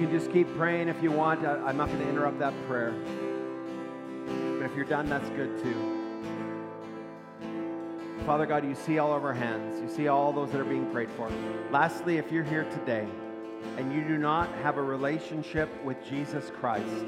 [0.00, 1.44] Can just keep praying if you want.
[1.44, 2.94] I, I'm not going to interrupt that prayer.
[4.26, 5.98] But if you're done, that's good too.
[8.24, 9.78] Father God, you see all of our hands.
[9.78, 11.30] You see all those that are being prayed for.
[11.70, 13.06] Lastly, if you're here today
[13.76, 17.04] and you do not have a relationship with Jesus Christ,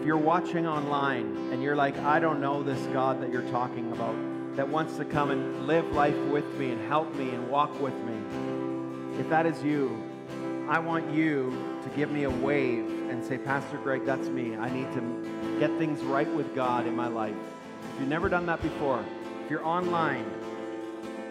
[0.00, 3.92] if you're watching online and you're like, I don't know this God that you're talking
[3.92, 4.16] about,
[4.56, 7.94] that wants to come and live life with me and help me and walk with
[7.94, 10.02] me, if that is you,
[10.68, 14.56] I want you to give me a wave and say, Pastor Greg, that's me.
[14.56, 17.34] I need to get things right with God in my life.
[17.94, 19.04] If you've never done that before,
[19.44, 20.24] if you're online,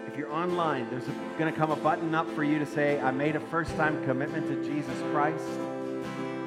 [0.07, 1.05] if you're online, there's
[1.37, 4.03] going to come a button up for you to say, I made a first time
[4.03, 5.45] commitment to Jesus Christ.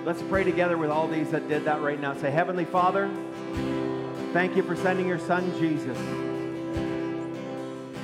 [0.05, 2.15] Let's pray together with all these that did that right now.
[2.15, 3.11] Say, Heavenly Father,
[4.35, 5.99] thank you for sending your son Jesus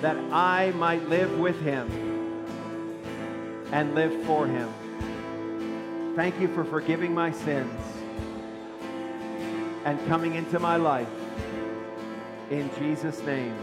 [0.01, 1.89] that I might live with him
[3.71, 4.73] and live for him.
[6.17, 7.81] Thank you for forgiving my sins
[9.85, 11.09] and coming into my life.
[12.51, 13.57] In Jesus' name.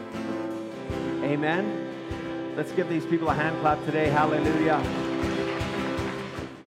[1.23, 2.53] Amen.
[2.55, 4.09] Let's give these people a hand clap today.
[4.09, 5.06] Hallelujah.